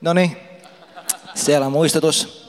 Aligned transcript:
No 0.00 0.12
niin, 0.12 0.36
siellä 1.34 1.66
on 1.66 1.72
muistutus. 1.72 2.40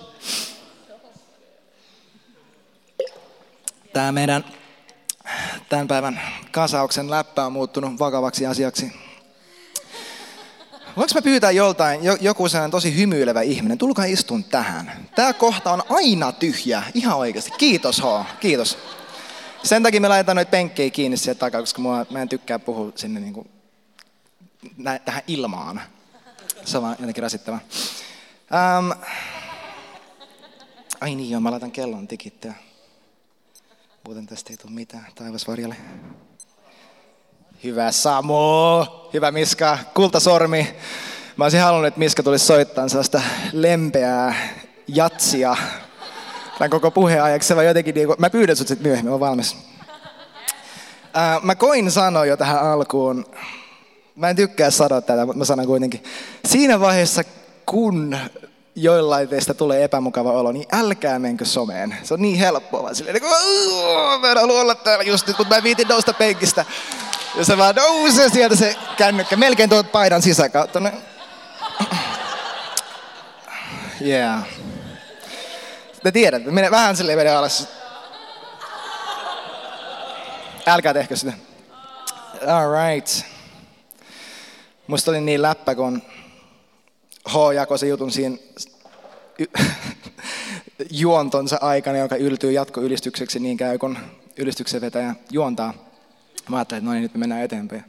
Tämä 3.94 4.12
meidän 4.12 4.46
tämän 5.70 5.88
päivän 5.88 6.22
kasauksen 6.52 7.10
läppä 7.10 7.46
on 7.46 7.52
muuttunut 7.52 8.00
vakavaksi 8.00 8.46
asiaksi. 8.46 8.92
Voinko 10.98 11.16
mä 11.16 11.22
pyytää 11.22 11.52
joltain, 11.52 12.02
joku 12.22 12.50
sellainen 12.50 12.72
tosi 12.72 12.96
hymyilevä 12.96 13.42
ihminen, 13.42 13.78
tulkaa 13.78 14.06
istun 14.06 14.44
tähän. 14.44 15.08
Tämä 15.16 15.34
kohta 15.34 15.72
on 15.72 15.84
aina 15.90 16.32
tyhjä, 16.32 16.84
ihan 16.94 17.18
oikeasti. 17.18 17.52
Kiitos 17.52 18.02
H, 18.02 18.26
kiitos. 18.40 18.78
Sen 19.64 19.84
takia 19.84 20.02
me 20.02 20.08
laitetaan 20.08 20.36
noita 20.36 20.50
penkkejä 20.50 20.90
kiinni 20.90 21.18
sieltä 21.18 21.40
takaa, 21.40 21.62
koska 21.62 21.82
mä 22.10 22.22
en 22.22 22.30
tykkää 22.30 22.60
puhua 22.60 22.92
sinne 22.96 23.20
niin 23.20 23.34
kuin, 23.34 23.50
tähän 25.06 25.24
ilmaan. 25.28 25.82
Se 26.66 26.82
vaan 26.82 26.96
jotenkin 27.00 27.24
rasittava. 27.24 27.60
Um, 28.80 28.92
ai 31.02 31.16
niin 31.16 31.30
joo, 31.30 31.42
mä 31.42 31.52
laitan 31.52 31.72
kellon 31.72 32.08
tikittää. 32.08 32.54
Muuten 34.06 34.28
tästä 34.28 34.54
ei 34.54 34.58
tule 34.58 34.72
mitään. 34.72 35.06
Taivas 35.16 35.48
varjalle. 35.48 35.76
Hyvä 37.64 37.92
Samu, 37.92 38.86
hyvä 39.14 39.32
Miska, 39.32 39.78
kultasormi. 39.94 40.76
Mä 41.38 41.46
olisin 41.46 41.62
halunnut, 41.62 41.88
että 41.88 42.00
Miska 42.00 42.24
tulisi 42.24 42.46
soittaa 42.46 42.88
sellaista 42.88 43.22
lempeää 43.54 44.36
jatsia 44.88 45.56
tämän 46.58 46.70
koko 46.70 46.92
puheen 46.92 47.24
ajaksi. 47.24 47.56
Vai 47.56 47.66
jotenkin, 47.66 47.96
niin 47.96 48.08
mä 48.18 48.30
pyydän 48.30 48.56
sut 48.56 48.68
sitten 48.68 48.88
myöhemmin, 48.88 49.14
mä 49.14 49.20
valmis. 49.20 49.58
Ää, 51.14 51.40
mä 51.40 51.56
koin 51.56 51.92
sanoa 51.92 52.26
jo 52.26 52.38
tähän 52.38 52.72
alkuun, 52.72 53.26
mä 54.16 54.30
en 54.30 54.36
tykkää 54.36 54.72
sanoa 54.72 55.02
tätä, 55.02 55.26
mutta 55.26 55.38
mä 55.38 55.46
sanon 55.46 55.66
kuitenkin. 55.66 56.04
Siinä 56.46 56.80
vaiheessa, 56.80 57.24
kun 57.66 58.18
joillain 58.76 59.28
teistä 59.28 59.54
tulee 59.54 59.84
epämukava 59.84 60.32
olo, 60.32 60.52
niin 60.52 60.66
älkää 60.72 61.20
menkö 61.20 61.46
someen. 61.46 61.98
Se 62.04 62.14
on 62.14 62.22
niin 62.22 62.38
helppoa 62.38 62.84
vaan 62.84 62.96
silleen, 62.96 63.16
niin 63.22 63.32
mä 64.22 64.32
en 64.32 64.38
halua 64.38 64.62
olla 64.62 64.76
täällä 64.76 65.04
just 65.04 65.28
nyt, 65.28 65.38
mutta 65.38 65.56
mä 65.56 65.64
viitin 65.64 65.88
nousta 65.88 66.14
penkistä. 66.14 66.66
Ja 67.36 67.46
se 67.46 67.58
vaan 67.58 67.76
nousee 67.76 68.30
sieltä 68.30 68.56
se 68.56 68.76
kännykkä, 68.98 69.36
melkein 69.36 69.70
tuot 69.70 69.92
paidan 69.92 70.22
sisäkautta. 70.22 70.82
Yeah. 74.02 74.44
Te 76.04 76.12
tiedätte, 76.12 76.52
menee 76.52 76.72
vähän 76.72 76.98
silleen 76.98 77.18
menee 77.18 77.36
alas. 77.36 77.68
Älkää 80.68 80.94
tehkö 80.94 81.16
sitä. 81.16 81.34
All 82.48 82.72
right. 82.88 83.08
Musta 84.92 85.12
oli 85.12 85.22
niin 85.22 85.42
läppä, 85.42 85.76
kun 85.76 86.02
H 87.30 87.36
jakoi 87.56 87.80
se 87.80 87.88
jutun 87.88 88.12
siinä 88.12 88.38
juontonsa 91.02 91.58
aikana, 91.62 91.98
joka 91.98 92.16
yltyy 92.16 92.52
jatkoylistykseksi 92.52 93.40
niin 93.40 93.58
käy, 93.58 93.78
kun 93.78 93.98
ylistyksen 94.38 94.82
vetäjä 94.82 95.16
juontaa. 95.30 95.74
Mä 96.50 96.58
ajattelin, 96.58 96.80
että 96.80 96.86
no 96.86 96.94
niin, 96.94 97.02
nyt 97.02 97.14
me 97.14 97.20
mennään 97.20 97.42
eteenpäin. 97.42 97.84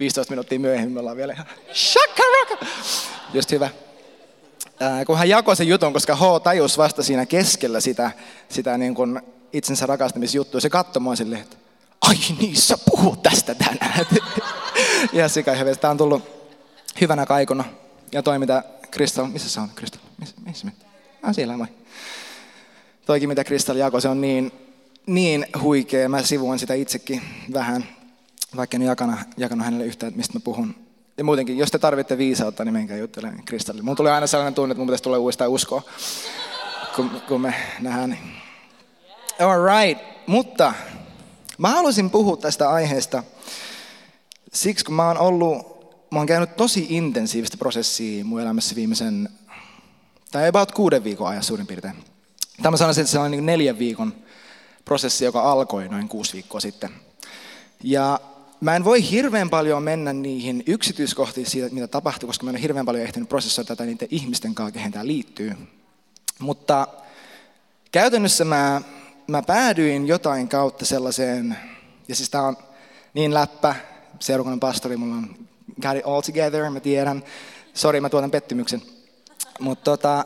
15 0.00 0.32
minuuttia 0.32 0.58
myöhemmin 0.58 0.92
me 0.92 1.00
ollaan 1.00 1.16
vielä 1.16 1.32
ihan 1.32 1.46
shakaraka. 1.74 2.66
Just 3.34 3.50
hyvä. 3.50 3.68
Kun 5.06 5.18
hän 5.18 5.28
jakoi 5.28 5.56
sen 5.56 5.68
jutun, 5.68 5.92
koska 5.92 6.16
H 6.16 6.20
tajus 6.42 6.78
vasta 6.78 7.02
siinä 7.02 7.26
keskellä 7.26 7.80
sitä, 7.80 8.10
sitä 8.48 8.78
niin 8.78 8.94
kuin 8.94 9.20
itsensä 9.52 9.86
rakastamisjuttua, 9.86 10.60
se 10.60 10.70
katsoi 10.70 11.00
mua 11.00 11.16
silleen, 11.16 11.42
että 11.42 11.56
ai 12.00 12.14
niin, 12.38 12.56
sä 12.56 12.78
puhut 12.90 13.22
tästä 13.22 13.54
tänään. 13.54 14.06
ja 15.12 15.28
sika 15.28 15.52
Tämä 15.80 15.90
on 15.90 15.98
tullut 15.98 16.39
hyvänä 17.00 17.26
kaikuna. 17.26 17.64
Ja 18.12 18.22
toi 18.22 18.38
mitä 18.38 18.64
Kristal, 18.90 19.26
missä 19.26 19.48
se 19.48 19.60
on 19.60 19.68
Kristal? 19.74 20.00
Missä, 20.18 20.34
missä 20.46 20.66
me? 20.66 20.72
Ah, 21.22 21.34
siellä 21.34 21.56
moi. 21.56 21.66
Toikin 23.06 23.28
mitä 23.28 23.44
Kristal 23.44 23.76
jakoi, 23.76 24.02
se 24.02 24.08
on 24.08 24.20
niin, 24.20 24.52
niin 25.06 25.46
huikea. 25.60 26.08
Mä 26.08 26.22
sivuan 26.22 26.58
sitä 26.58 26.74
itsekin 26.74 27.22
vähän, 27.52 27.84
vaikka 28.56 28.76
en 28.76 28.82
jakana, 28.82 29.18
jakanut 29.36 29.64
hänelle 29.64 29.86
yhtään, 29.86 30.12
mistä 30.16 30.34
mä 30.34 30.40
puhun. 30.40 30.74
Ja 31.18 31.24
muutenkin, 31.24 31.58
jos 31.58 31.70
te 31.70 31.78
tarvitte 31.78 32.18
viisautta, 32.18 32.64
niin 32.64 32.72
menkää 32.72 32.96
juttelemaan 32.96 33.44
Kristallille. 33.44 33.84
Mulla 33.84 33.96
tulee 33.96 34.12
aina 34.12 34.26
sellainen 34.26 34.54
tunne, 34.54 34.72
että 34.72 34.78
mun 34.80 34.86
pitäisi 34.86 35.02
tulla 35.02 35.18
uudestaan 35.18 35.50
uskoa, 35.50 35.82
kun, 36.96 37.22
kun 37.28 37.40
me 37.40 37.54
nähdään. 37.80 38.18
All 39.40 39.64
right, 39.64 40.04
mutta 40.26 40.74
mä 41.58 41.68
haluaisin 41.68 42.10
puhua 42.10 42.36
tästä 42.36 42.70
aiheesta 42.70 43.22
siksi, 44.52 44.84
kun 44.84 44.94
mä 44.94 45.08
oon 45.08 45.18
ollut, 45.18 45.79
mä 46.10 46.18
oon 46.18 46.26
käynyt 46.26 46.56
tosi 46.56 46.86
intensiivistä 46.90 47.56
prosessia 47.56 48.24
mun 48.24 48.40
elämässä 48.40 48.76
viimeisen, 48.76 49.28
tai 50.30 50.48
about 50.48 50.72
kuuden 50.72 51.04
viikon 51.04 51.28
ajan 51.28 51.42
suurin 51.42 51.66
piirtein. 51.66 51.94
Tämä 52.62 52.76
sanoisin, 52.76 53.02
että 53.02 53.12
se 53.12 53.18
on 53.18 53.30
niin 53.30 53.46
neljän 53.46 53.78
viikon 53.78 54.14
prosessi, 54.84 55.24
joka 55.24 55.52
alkoi 55.52 55.88
noin 55.88 56.08
kuusi 56.08 56.32
viikkoa 56.32 56.60
sitten. 56.60 56.90
Ja 57.82 58.20
mä 58.60 58.76
en 58.76 58.84
voi 58.84 59.10
hirveän 59.10 59.50
paljon 59.50 59.82
mennä 59.82 60.12
niihin 60.12 60.62
yksityiskohtiin 60.66 61.46
siitä, 61.46 61.74
mitä 61.74 61.86
tapahtuu, 61.86 62.26
koska 62.26 62.44
mä 62.44 62.50
en 62.50 62.56
ole 62.56 62.62
hirveän 62.62 62.86
paljon 62.86 63.04
ehtinyt 63.04 63.28
prosessoida 63.28 63.68
tätä 63.68 63.84
niiden 63.84 64.08
ihmisten 64.10 64.54
kanssa, 64.54 64.72
kehen 64.72 64.92
tämä 64.92 65.06
liittyy. 65.06 65.52
Mutta 66.38 66.88
käytännössä 67.92 68.44
mä, 68.44 68.82
mä 69.26 69.42
päädyin 69.42 70.06
jotain 70.08 70.48
kautta 70.48 70.84
sellaiseen, 70.84 71.56
ja 72.08 72.14
siis 72.14 72.30
tämä 72.30 72.44
on 72.44 72.56
niin 73.14 73.34
läppä, 73.34 73.74
seurakunnan 74.18 74.60
pastori, 74.60 74.96
mulla 74.96 75.14
on 75.14 75.36
got 75.82 75.96
it 75.96 76.06
all 76.06 76.20
together, 76.20 76.70
mä 76.70 76.80
tiedän. 76.80 77.24
Sori, 77.74 78.00
mä 78.00 78.08
tuotan 78.08 78.30
pettymyksen. 78.30 78.82
Mutta 79.60 79.84
tota, 79.84 80.24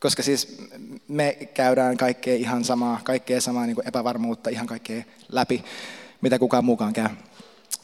koska 0.00 0.22
siis 0.22 0.58
me 1.08 1.38
käydään 1.54 1.96
kaikkea 1.96 2.36
ihan 2.36 2.64
samaa, 2.64 3.00
kaikkea 3.04 3.40
samaa 3.40 3.66
niin 3.66 3.76
epävarmuutta, 3.84 4.50
ihan 4.50 4.66
kaikkea 4.66 5.02
läpi, 5.28 5.64
mitä 6.20 6.38
kukaan 6.38 6.64
mukaan 6.64 6.92
käy. 6.92 7.08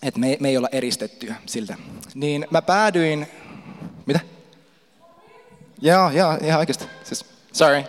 Että 0.03 0.21
me, 0.21 0.37
me 0.41 0.49
ei 0.49 0.57
olla 0.57 0.69
eristettyä 0.73 1.35
siltä. 1.47 1.77
Niin 2.15 2.47
mä 2.51 2.63
päädyin, 2.63 3.27
mitä? 4.07 4.21
Joo, 5.81 6.11
joo, 6.11 6.39
ihan 6.43 6.59
oikeasti. 6.59 6.85
Siis, 7.05 7.25
sorry. 7.53 7.85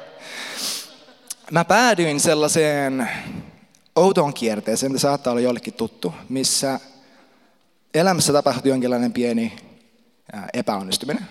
Mä 1.51 1.65
päädyin 1.65 2.19
sellaiseen 2.19 3.09
outoon 3.95 4.33
kierteeseen, 4.33 4.91
mitä 4.91 5.01
saattaa 5.01 5.31
olla 5.31 5.41
jollekin 5.41 5.73
tuttu, 5.73 6.13
missä 6.29 6.79
elämässä 7.95 8.33
tapahtuu 8.33 8.69
jonkinlainen 8.69 9.13
pieni 9.13 9.57
epäonnistuminen. 10.53 11.25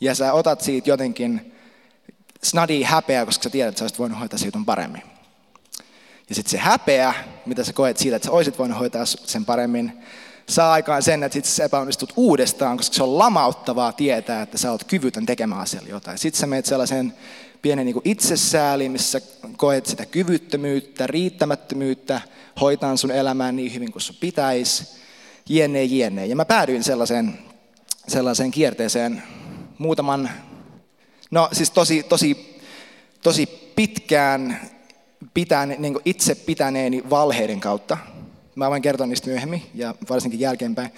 Ja 0.00 0.14
sä 0.14 0.32
otat 0.32 0.60
siitä 0.60 0.90
jotenkin 0.90 1.52
snadi 2.42 2.82
häpeä, 2.82 3.26
koska 3.26 3.42
sä 3.42 3.50
tiedät, 3.50 3.68
että 3.68 3.78
sä 3.78 3.84
olisit 3.84 3.98
voinut 3.98 4.18
hoitaa 4.18 4.38
siitä 4.38 4.58
paremmin. 4.66 5.02
Ja 6.28 6.34
sitten 6.34 6.50
se 6.50 6.58
häpeä, 6.58 7.14
mitä 7.46 7.64
sä 7.64 7.72
koet 7.72 7.96
siitä, 7.96 8.16
että 8.16 8.26
sä 8.26 8.32
olisit 8.32 8.58
voinut 8.58 8.78
hoitaa 8.78 9.06
sen 9.06 9.44
paremmin, 9.44 9.92
saa 10.48 10.72
aikaan 10.72 11.02
sen, 11.02 11.22
että 11.22 11.34
sitten 11.34 11.52
sä 11.52 11.64
epäonnistut 11.64 12.12
uudestaan, 12.16 12.76
koska 12.76 12.94
se 12.94 13.02
on 13.02 13.18
lamauttavaa 13.18 13.92
tietää, 13.92 14.42
että 14.42 14.58
sä 14.58 14.70
oot 14.70 14.84
kyvytön 14.84 15.26
tekemään 15.26 15.60
asialle 15.60 15.88
jotain. 15.88 16.18
Sitten 16.18 16.40
sä 16.40 16.46
menet 16.46 16.66
sellaisen 16.66 17.14
pienen 17.62 17.86
niin 17.86 18.00
itsesääliin, 18.04 18.92
missä 18.92 19.20
koet 19.56 19.86
sitä 19.86 20.06
kyvyttömyyttä, 20.06 21.06
riittämättömyyttä, 21.06 22.20
hoitaa 22.60 22.96
sun 22.96 23.10
elämään 23.10 23.56
niin 23.56 23.74
hyvin 23.74 23.92
kuin 23.92 24.02
sun 24.02 24.16
pitäisi, 24.20 25.05
jenne 25.48 25.84
jenne. 25.84 26.26
Ja 26.26 26.36
mä 26.36 26.44
päädyin 26.44 26.84
sellaiseen, 26.84 27.38
sellaiseen 28.08 28.50
kierteeseen 28.50 29.22
muutaman, 29.78 30.30
no 31.30 31.48
siis 31.52 31.70
tosi, 31.70 32.02
tosi, 32.02 32.60
tosi 33.22 33.46
pitkään 33.76 34.60
pitän, 35.34 35.74
niin 35.78 35.98
itse 36.04 36.34
pitäneeni 36.34 37.10
valheiden 37.10 37.60
kautta. 37.60 37.98
Mä 38.54 38.70
voin 38.70 38.82
kertoa 38.82 39.06
niistä 39.06 39.30
myöhemmin 39.30 39.62
ja 39.74 39.94
varsinkin 40.10 40.40
jälkeenpäin. 40.40 40.90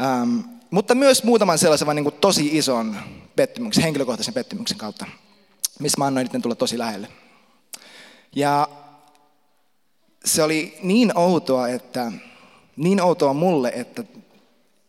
Ähm, 0.00 0.38
mutta 0.70 0.94
myös 0.94 1.24
muutaman 1.24 1.58
sellaisen 1.58 1.88
niin 1.94 2.04
kuin 2.04 2.14
tosi 2.20 2.58
ison 2.58 2.96
pettymyksen, 3.36 3.84
henkilökohtaisen 3.84 4.34
pettymyksen 4.34 4.78
kautta, 4.78 5.06
missä 5.80 5.98
mä 5.98 6.06
annoin 6.06 6.24
niiden 6.24 6.42
tulla 6.42 6.54
tosi 6.54 6.78
lähelle. 6.78 7.08
Ja 8.36 8.68
se 10.24 10.42
oli 10.42 10.78
niin 10.82 11.18
outoa, 11.18 11.68
että 11.68 12.12
niin 12.76 13.00
outoa 13.00 13.32
mulle, 13.32 13.72
että, 13.74 14.04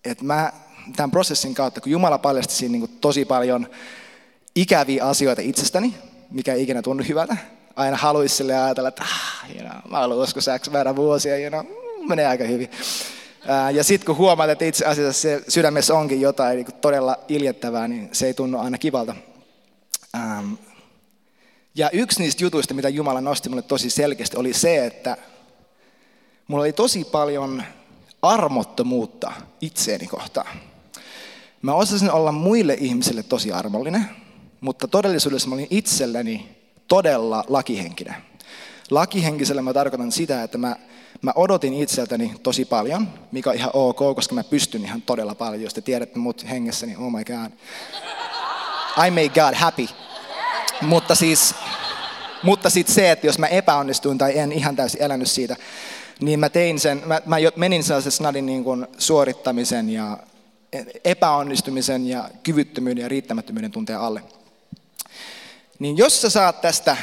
että 0.05 0.23
mä 0.23 0.51
tämän 0.95 1.11
prosessin 1.11 1.53
kautta, 1.53 1.81
kun 1.81 1.91
Jumala 1.91 2.17
paljasti 2.17 2.53
siinä 2.53 2.71
niin 2.71 2.79
kuin 2.79 2.97
tosi 3.01 3.25
paljon 3.25 3.69
ikäviä 4.55 5.05
asioita 5.05 5.41
itsestäni, 5.41 5.95
mikä 6.31 6.53
ei 6.53 6.63
ikinä 6.63 6.81
tunnu 6.81 7.03
hyvältä. 7.07 7.37
Aina 7.75 7.97
haluaisi 7.97 8.35
sille 8.35 8.57
ajatella, 8.57 8.89
että 8.89 9.03
ah, 9.03 9.49
you 9.55 9.69
know, 9.69 9.91
mä 9.91 9.99
olen 9.99 10.17
uskossa 10.17 10.59
X 10.59 10.69
määrä 10.69 10.95
vuosia, 10.95 11.37
you 11.37 11.49
know, 11.49 11.65
menee 12.07 12.27
aika 12.27 12.43
hyvin. 12.43 12.69
Ja 13.73 13.83
sitten 13.83 14.05
kun 14.05 14.17
huomaat, 14.17 14.49
että 14.49 14.65
itse 14.65 14.85
asiassa 14.85 15.21
se 15.21 15.41
sydämessä 15.47 15.95
onkin 15.95 16.21
jotain 16.21 16.55
niin 16.55 16.75
todella 16.81 17.17
iljettävää, 17.27 17.87
niin 17.87 18.09
se 18.11 18.27
ei 18.27 18.33
tunnu 18.33 18.59
aina 18.59 18.77
kivalta. 18.77 19.15
Ja 21.75 21.89
yksi 21.89 22.21
niistä 22.21 22.43
jutuista, 22.43 22.73
mitä 22.73 22.89
Jumala 22.89 23.21
nosti 23.21 23.49
mulle 23.49 23.61
tosi 23.61 23.89
selkeästi, 23.89 24.37
oli 24.37 24.53
se, 24.53 24.85
että 24.85 25.17
mulla 26.47 26.63
oli 26.63 26.73
tosi 26.73 27.03
paljon 27.03 27.63
armottomuutta 28.21 29.31
itseeni 29.61 30.07
kohtaan. 30.07 30.57
Mä 31.61 31.73
osasin 31.73 32.11
olla 32.11 32.31
muille 32.31 32.77
ihmisille 32.79 33.23
tosi 33.23 33.51
armollinen, 33.51 34.05
mutta 34.61 34.87
todellisuudessa 34.87 35.49
mä 35.49 35.55
olin 35.55 35.67
itselleni 35.69 36.55
todella 36.87 37.43
lakihenkinen. 37.47 38.15
Lakihenkisellä 38.91 39.61
mä 39.61 39.73
tarkoitan 39.73 40.11
sitä, 40.11 40.43
että 40.43 40.57
mä, 40.57 40.75
mä 41.21 41.31
odotin 41.35 41.73
itseltäni 41.73 42.33
tosi 42.43 42.65
paljon, 42.65 43.07
mikä 43.31 43.49
on 43.49 43.55
ihan 43.55 43.71
ok, 43.73 43.97
koska 43.97 44.35
mä 44.35 44.43
pystyn 44.43 44.85
ihan 44.85 45.01
todella 45.01 45.35
paljon. 45.35 45.63
Jos 45.63 45.73
te 45.73 45.81
tiedätte 45.81 46.19
mut 46.19 46.49
hengessä, 46.49 46.85
niin 46.85 46.97
oh 46.97 47.11
my 47.11 47.23
god. 47.23 47.51
I 49.07 49.11
made 49.11 49.29
God 49.29 49.53
happy. 49.53 49.87
Mutta 50.81 51.15
siis, 51.15 51.55
mutta 52.43 52.69
sitten 52.69 52.95
se, 52.95 53.11
että 53.11 53.27
jos 53.27 53.39
mä 53.39 53.47
epäonnistuin 53.47 54.17
tai 54.17 54.37
en 54.37 54.51
ihan 54.51 54.75
täysin 54.75 55.01
elänyt 55.01 55.31
siitä, 55.31 55.55
niin 56.19 56.39
mä 56.39 56.49
tein 56.49 56.79
sen, 56.79 57.01
mä, 57.05 57.21
mä 57.25 57.35
menin 57.55 57.83
sellaisen 57.83 58.11
snadin 58.11 58.45
niin 58.45 58.63
kuin 58.63 58.87
suorittamisen 58.97 59.89
ja 59.89 60.17
epäonnistumisen 61.03 62.07
ja 62.07 62.29
kyvyttömyyden 62.43 63.01
ja 63.01 63.09
riittämättömyyden 63.09 63.71
tunteen 63.71 63.99
alle. 63.99 64.23
Niin 65.79 65.97
jos 65.97 66.21
sä 66.21 66.29
saat 66.29 66.61
tästä 66.61 66.97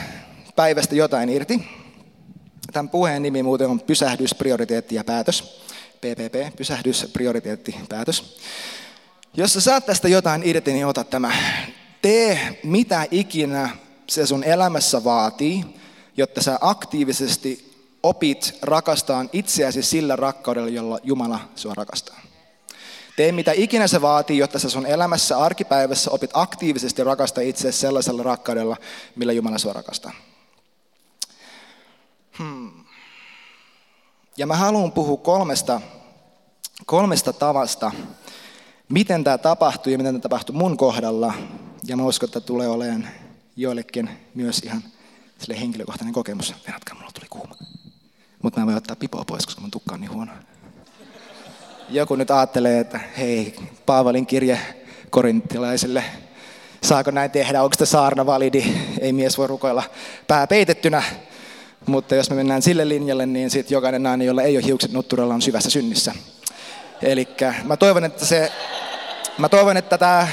päivästä 0.56 0.94
jotain 0.94 1.28
irti, 1.28 1.64
tämän 2.72 2.88
puheen 2.88 3.22
nimi 3.22 3.42
muuten 3.42 3.68
on 3.68 3.80
pysähdys, 3.80 4.34
prioriteetti 4.34 4.94
ja 4.94 5.04
päätös. 5.04 5.62
PPP, 5.96 6.56
pysähdys, 6.56 7.06
prioriteetti, 7.12 7.74
päätös. 7.88 8.38
Jos 9.34 9.52
sä 9.52 9.60
saat 9.60 9.86
tästä 9.86 10.08
jotain 10.08 10.42
irti, 10.44 10.72
niin 10.72 10.86
ota 10.86 11.04
tämä. 11.04 11.32
Tee 12.02 12.60
mitä 12.62 13.06
ikinä 13.10 13.76
se 14.06 14.26
sun 14.26 14.44
elämässä 14.44 15.04
vaatii, 15.04 15.64
jotta 16.16 16.42
sä 16.42 16.58
aktiivisesti 16.60 17.71
opit 18.02 18.58
rakastaan 18.62 19.30
itseäsi 19.32 19.82
sillä 19.82 20.16
rakkaudella, 20.16 20.68
jolla 20.68 20.98
Jumala 21.02 21.40
sua 21.56 21.74
rakastaa. 21.74 22.20
Tee 23.16 23.32
mitä 23.32 23.52
ikinä 23.52 23.86
se 23.86 24.02
vaatii, 24.02 24.38
jotta 24.38 24.58
sä 24.58 24.70
sun 24.70 24.86
elämässä 24.86 25.38
arkipäivässä 25.38 26.10
opit 26.10 26.30
aktiivisesti 26.34 27.04
rakastaa 27.04 27.44
itseäsi 27.44 27.78
sellaisella 27.78 28.22
rakkaudella, 28.22 28.76
millä 29.16 29.32
Jumala 29.32 29.58
sua 29.58 29.72
rakastaa. 29.72 30.12
Hmm. 32.38 32.84
Ja 34.36 34.46
mä 34.46 34.56
haluan 34.56 34.92
puhua 34.92 35.16
kolmesta, 35.16 35.80
kolmesta 36.86 37.32
tavasta, 37.32 37.92
miten 38.88 39.24
tämä 39.24 39.38
tapahtuu 39.38 39.92
ja 39.92 39.98
miten 39.98 40.14
tämä 40.14 40.22
tapahtuu 40.22 40.56
mun 40.56 40.76
kohdalla. 40.76 41.34
Ja 41.84 41.96
mä 41.96 42.04
uskon, 42.04 42.28
että 42.28 42.40
tulee 42.40 42.68
olemaan 42.68 43.08
joillekin 43.56 44.10
myös 44.34 44.58
ihan 44.58 44.82
sille 45.38 45.60
henkilökohtainen 45.60 46.14
kokemus. 46.14 46.54
Venatkaa, 46.66 46.94
mulla 46.94 47.10
tuli 47.14 47.26
kuuma. 47.30 47.71
Mutta 48.42 48.60
mä 48.60 48.66
voin 48.66 48.76
ottaa 48.76 48.96
pipoa 48.96 49.24
pois, 49.24 49.46
koska 49.46 49.60
mun 49.60 49.70
tukka 49.70 49.94
on 49.94 50.00
niin 50.00 50.12
huono. 50.12 50.32
Joku 51.88 52.16
nyt 52.16 52.30
ajattelee, 52.30 52.80
että 52.80 53.00
hei, 53.18 53.54
Paavalin 53.86 54.26
kirje 54.26 54.60
korinttilaisille, 55.10 56.04
saako 56.82 57.10
näin 57.10 57.30
tehdä, 57.30 57.62
onko 57.62 57.74
sitä 57.74 57.86
saarna 57.86 58.26
validi, 58.26 58.64
ei 59.00 59.12
mies 59.12 59.38
voi 59.38 59.46
rukoilla 59.46 59.82
pää 60.28 60.46
peitettynä. 60.46 61.02
Mutta 61.86 62.14
jos 62.14 62.30
me 62.30 62.36
mennään 62.36 62.62
sille 62.62 62.88
linjalle, 62.88 63.26
niin 63.26 63.50
sitten 63.50 63.76
jokainen 63.76 64.02
nainen, 64.02 64.26
jolla 64.26 64.42
ei 64.42 64.56
ole 64.56 64.64
hiukset 64.64 64.92
nutturalla, 64.92 65.34
on 65.34 65.42
syvässä 65.42 65.70
synnissä. 65.70 66.14
Eli 67.02 67.28
mä 67.64 67.76
toivon, 67.76 68.04
että 68.04 68.26
se, 68.26 68.52
mä 69.38 69.48
toivon, 69.48 69.76
että 69.76 69.98
tämä, 69.98 70.28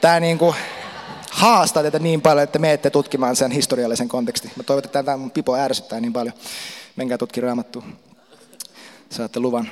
tämä 0.00 0.20
niinku 0.20 0.54
haastaa 1.38 1.82
teitä 1.82 1.98
niin 1.98 2.22
paljon, 2.22 2.44
että 2.44 2.58
menette 2.58 2.90
tutkimaan 2.90 3.36
sen 3.36 3.50
historiallisen 3.50 4.08
kontekstin. 4.08 4.50
Mä 4.56 4.62
toivon, 4.62 4.84
että 4.84 5.02
tämä 5.02 5.16
mun 5.16 5.30
pipo 5.30 5.56
ärsyttää 5.56 6.00
niin 6.00 6.12
paljon. 6.12 6.34
Menkää 6.96 7.18
tutki 7.18 7.40
raamattua. 7.40 7.82
Saatte 9.10 9.40
luvan. 9.40 9.70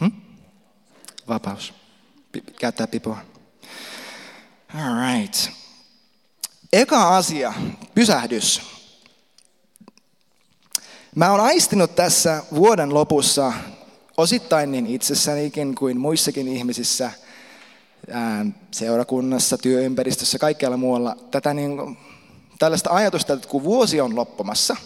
Hmm? 0.00 0.12
Vapaus. 1.28 1.74
P- 2.32 2.56
käyttää 2.60 2.86
pipoa. 2.86 3.18
All 4.74 5.18
right. 5.18 5.36
Eka 6.72 7.16
asia, 7.16 7.52
pysähdys. 7.94 8.62
Mä 11.14 11.30
oon 11.30 11.40
aistinut 11.40 11.94
tässä 11.94 12.42
vuoden 12.54 12.94
lopussa 12.94 13.52
osittain 14.16 14.72
niin 14.72 14.86
itsessänikin 14.86 15.74
kuin 15.74 16.00
muissakin 16.00 16.48
ihmisissä, 16.48 17.10
seurakunnassa, 18.70 19.58
työympäristössä, 19.58 20.38
kaikkialla 20.38 20.76
muualla, 20.76 21.16
tätä 21.30 21.54
niin, 21.54 21.98
tällaista 22.58 22.90
ajatusta, 22.90 23.32
että 23.32 23.48
kun 23.48 23.64
vuosi 23.64 24.00
on 24.00 24.16
loppumassa, 24.16 24.76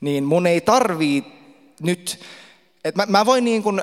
niin 0.00 0.24
mun 0.24 0.46
ei 0.46 0.60
tarvii 0.60 1.24
nyt, 1.82 2.20
että 2.84 3.06
mä, 3.06 3.18
mä 3.18 3.26
voin 3.26 3.44
niin 3.44 3.62
kuin 3.62 3.82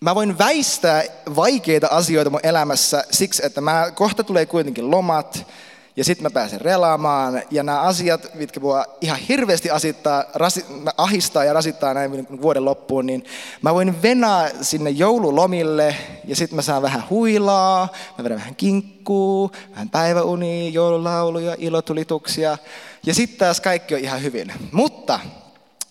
Mä 0.00 0.14
voin 0.14 0.38
väistää 0.38 1.04
vaikeita 1.36 1.86
asioita 1.90 2.30
mun 2.30 2.40
elämässä 2.42 3.04
siksi, 3.10 3.46
että 3.46 3.60
mä 3.60 3.92
kohta 3.94 4.24
tulee 4.24 4.46
kuitenkin 4.46 4.90
lomat 4.90 5.46
ja 5.96 6.04
sitten 6.04 6.22
mä 6.22 6.30
pääsen 6.30 6.60
relaamaan. 6.60 7.42
Ja 7.50 7.62
nämä 7.62 7.80
asiat, 7.80 8.34
mitkä 8.34 8.60
voi 8.60 8.84
ihan 9.00 9.18
hirveästi 9.18 9.70
asittaa, 9.70 10.24
rasi, 10.34 10.64
ahistaa 10.96 11.44
ja 11.44 11.52
rasittaa 11.52 11.94
näin 11.94 12.26
vuoden 12.42 12.64
loppuun, 12.64 13.06
niin 13.06 13.24
mä 13.62 13.74
voin 13.74 14.02
venää 14.02 14.50
sinne 14.62 14.90
joululomille 14.90 15.96
ja 16.24 16.36
sitten 16.36 16.56
mä 16.56 16.62
saan 16.62 16.82
vähän 16.82 17.04
huilaa, 17.10 17.88
mä 18.18 18.24
vedän 18.24 18.38
vähän 18.38 18.54
kinkkuu, 18.54 19.50
vähän 19.70 19.90
päiväunia, 19.90 20.70
joululauluja, 20.70 21.56
ilotulituksia. 21.58 22.58
Ja 23.06 23.14
sitten 23.14 23.38
taas 23.38 23.60
kaikki 23.60 23.94
on 23.94 24.00
ihan 24.00 24.22
hyvin. 24.22 24.52
Mutta 24.72 25.20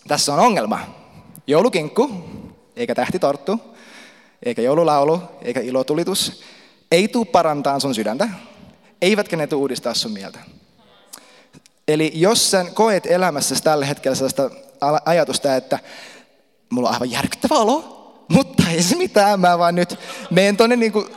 tässä 0.07 0.33
on 0.33 0.39
ongelma. 0.39 0.79
Joulukinkku, 1.47 2.09
eikä 2.75 2.95
tähtitorttu, 2.95 3.59
eikä 4.43 4.61
joululaulu, 4.61 5.21
eikä 5.41 5.59
ilotulitus, 5.59 6.43
ei 6.91 7.07
tule 7.07 7.25
parantaa 7.25 7.79
sun 7.79 7.95
sydäntä, 7.95 8.29
eivätkä 9.01 9.35
ne 9.35 9.47
tule 9.47 9.61
uudistaa 9.61 9.93
sun 9.93 10.11
mieltä. 10.11 10.39
Eli 11.87 12.11
jos 12.15 12.51
sä 12.51 12.65
koet 12.73 13.05
elämässä 13.05 13.55
tällä 13.63 13.85
hetkellä 13.85 14.15
sellaista 14.15 14.49
ajatusta, 15.05 15.55
että 15.55 15.79
mulla 16.69 16.89
on 16.89 16.93
aivan 16.93 17.11
järkyttävä 17.11 17.55
olo, 17.55 17.95
mutta 18.27 18.63
ei 18.69 18.83
se 18.83 18.95
mitään, 18.95 19.39
mä 19.39 19.59
vaan 19.59 19.75
nyt 19.75 19.99
menen 20.29 20.57
tonne 20.57 20.75
niin 20.75 20.91
kuin 20.91 21.07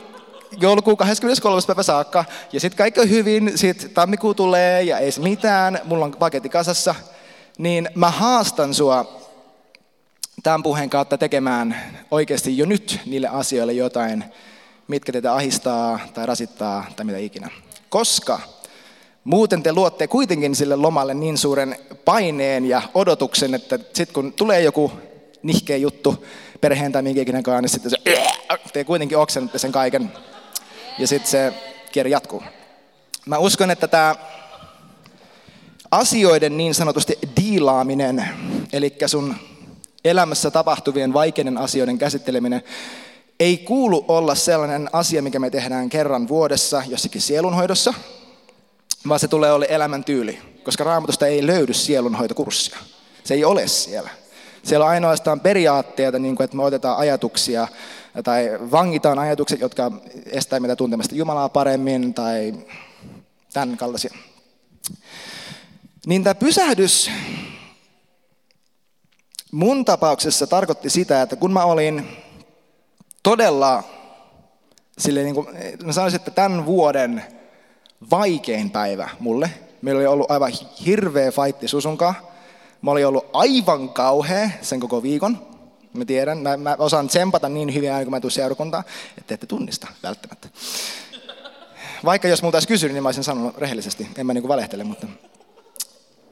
joulukuun 0.59 0.97
23. 0.97 1.61
päivä 1.67 1.83
saakka, 1.83 2.25
ja 2.53 2.59
sitten 2.59 2.77
kaikki 2.77 2.99
on 2.99 3.09
hyvin, 3.09 3.51
sitten 3.55 3.89
tammikuu 3.89 4.33
tulee, 4.33 4.83
ja 4.83 4.97
ei 4.97 5.11
se 5.11 5.21
mitään, 5.21 5.79
mulla 5.83 6.05
on 6.05 6.11
paketti 6.11 6.49
kasassa, 6.49 6.95
niin 7.57 7.89
mä 7.95 8.11
haastan 8.11 8.73
sua 8.73 9.19
tämän 10.43 10.63
puheen 10.63 10.89
kautta 10.89 11.17
tekemään 11.17 11.75
oikeasti 12.11 12.57
jo 12.57 12.65
nyt 12.65 12.99
niille 13.05 13.27
asioille 13.27 13.73
jotain, 13.73 14.23
mitkä 14.87 15.11
teitä 15.11 15.33
ahistaa 15.33 15.99
tai 16.13 16.25
rasittaa 16.25 16.85
tai 16.95 17.05
mitä 17.05 17.17
ikinä. 17.17 17.49
Koska 17.89 18.39
muuten 19.23 19.63
te 19.63 19.73
luotte 19.73 20.07
kuitenkin 20.07 20.55
sille 20.55 20.75
lomalle 20.75 21.13
niin 21.13 21.37
suuren 21.37 21.75
paineen 22.05 22.65
ja 22.65 22.81
odotuksen, 22.93 23.53
että 23.53 23.77
sitten 23.77 24.13
kun 24.13 24.33
tulee 24.33 24.61
joku 24.61 24.91
nihkeä 25.43 25.77
juttu 25.77 26.25
perheen 26.61 26.91
tai 26.91 27.01
minkä 27.01 27.21
ikinä 27.21 27.41
niin 27.61 27.69
sitten 27.69 27.91
se, 27.91 27.97
te 28.73 28.83
kuitenkin 28.83 29.17
oksennatte 29.17 29.59
sen 29.59 29.71
kaiken 29.71 30.11
ja 30.99 31.07
sitten 31.07 31.31
se 31.31 31.53
kierre 31.91 32.09
jatkuu. 32.09 32.43
Mä 33.25 33.37
uskon, 33.37 33.71
että 33.71 33.87
tämä 33.87 34.15
asioiden 35.91 36.57
niin 36.57 36.75
sanotusti 36.75 37.19
diilaaminen, 37.41 38.25
eli 38.73 38.95
sun 39.05 39.35
elämässä 40.05 40.51
tapahtuvien 40.51 41.13
vaikeiden 41.13 41.57
asioiden 41.57 41.97
käsitteleminen 41.97 42.63
ei 43.39 43.57
kuulu 43.57 44.05
olla 44.07 44.35
sellainen 44.35 44.89
asia, 44.93 45.21
mikä 45.21 45.39
me 45.39 45.49
tehdään 45.49 45.89
kerran 45.89 46.27
vuodessa 46.27 46.83
jossakin 46.87 47.21
sielunhoidossa, 47.21 47.93
vaan 49.07 49.19
se 49.19 49.27
tulee 49.27 49.51
olla 49.51 49.65
elämäntyyli, 49.65 50.39
koska 50.63 50.83
raamatusta 50.83 51.27
ei 51.27 51.47
löydy 51.47 51.73
sielunhoitokurssia. 51.73 52.77
Se 53.23 53.33
ei 53.33 53.45
ole 53.45 53.67
siellä. 53.67 54.09
Siellä 54.63 54.85
on 54.85 54.91
ainoastaan 54.91 55.39
periaatteita, 55.39 56.19
niin 56.19 56.35
kuin, 56.35 56.45
että 56.45 56.57
me 56.57 56.63
otetaan 56.63 56.97
ajatuksia 56.97 57.67
tai 58.23 58.49
vangitaan 58.71 59.19
ajatukset, 59.19 59.59
jotka 59.59 59.91
estää 60.25 60.59
meitä 60.59 60.75
tuntemasta 60.75 61.15
Jumalaa 61.15 61.49
paremmin 61.49 62.13
tai 62.13 62.53
tämän 63.53 63.77
kaltaisia. 63.77 64.13
Niin 66.05 66.23
tämä 66.23 66.35
pysähdys 66.35 67.11
mun 69.51 69.85
tapauksessa 69.85 70.47
tarkoitti 70.47 70.89
sitä, 70.89 71.21
että 71.21 71.35
kun 71.35 71.53
mä 71.53 71.63
olin 71.63 72.07
todella, 73.29 73.83
sille 74.97 75.23
niin 75.23 75.35
kuin, 75.35 75.47
mä 75.83 75.91
sanoisin, 75.91 76.15
että 76.15 76.31
tämän 76.31 76.65
vuoden 76.65 77.23
vaikein 78.11 78.69
päivä 78.69 79.09
mulle. 79.19 79.49
Meillä 79.81 79.99
oli 79.99 80.07
ollut 80.07 80.31
aivan 80.31 80.51
hirveä 80.85 81.31
fightti 81.31 81.67
Susunkaan. 81.67 82.15
Mä 82.81 82.91
olin 82.91 83.07
ollut 83.07 83.29
aivan 83.33 83.89
kauhea 83.89 84.49
sen 84.61 84.79
koko 84.79 85.03
viikon. 85.03 85.47
Mä 85.93 86.05
tiedän, 86.05 86.37
mä, 86.37 86.57
mä 86.57 86.75
osaan 86.79 87.07
tsempata 87.07 87.49
niin 87.49 87.73
hyvin 87.73 87.91
aina, 87.91 88.03
kun 88.03 88.11
mä 88.11 88.19
tuun 88.19 88.31
seurakuntaan, 88.31 88.83
että 89.17 89.33
ette 89.33 89.45
tunnista 89.45 89.87
välttämättä. 90.03 90.47
Vaikka 92.05 92.27
jos 92.27 92.43
multa 92.43 92.55
olisi 92.55 92.67
kysynyt, 92.67 92.93
niin 92.93 93.03
mä 93.03 93.07
olisin 93.07 93.23
sanonut 93.23 93.57
rehellisesti. 93.57 94.07
En 94.17 94.25
mä 94.25 94.33
niin 94.33 94.41
kuin 94.41 94.49
valehtele, 94.49 94.83
mutta 94.83 95.07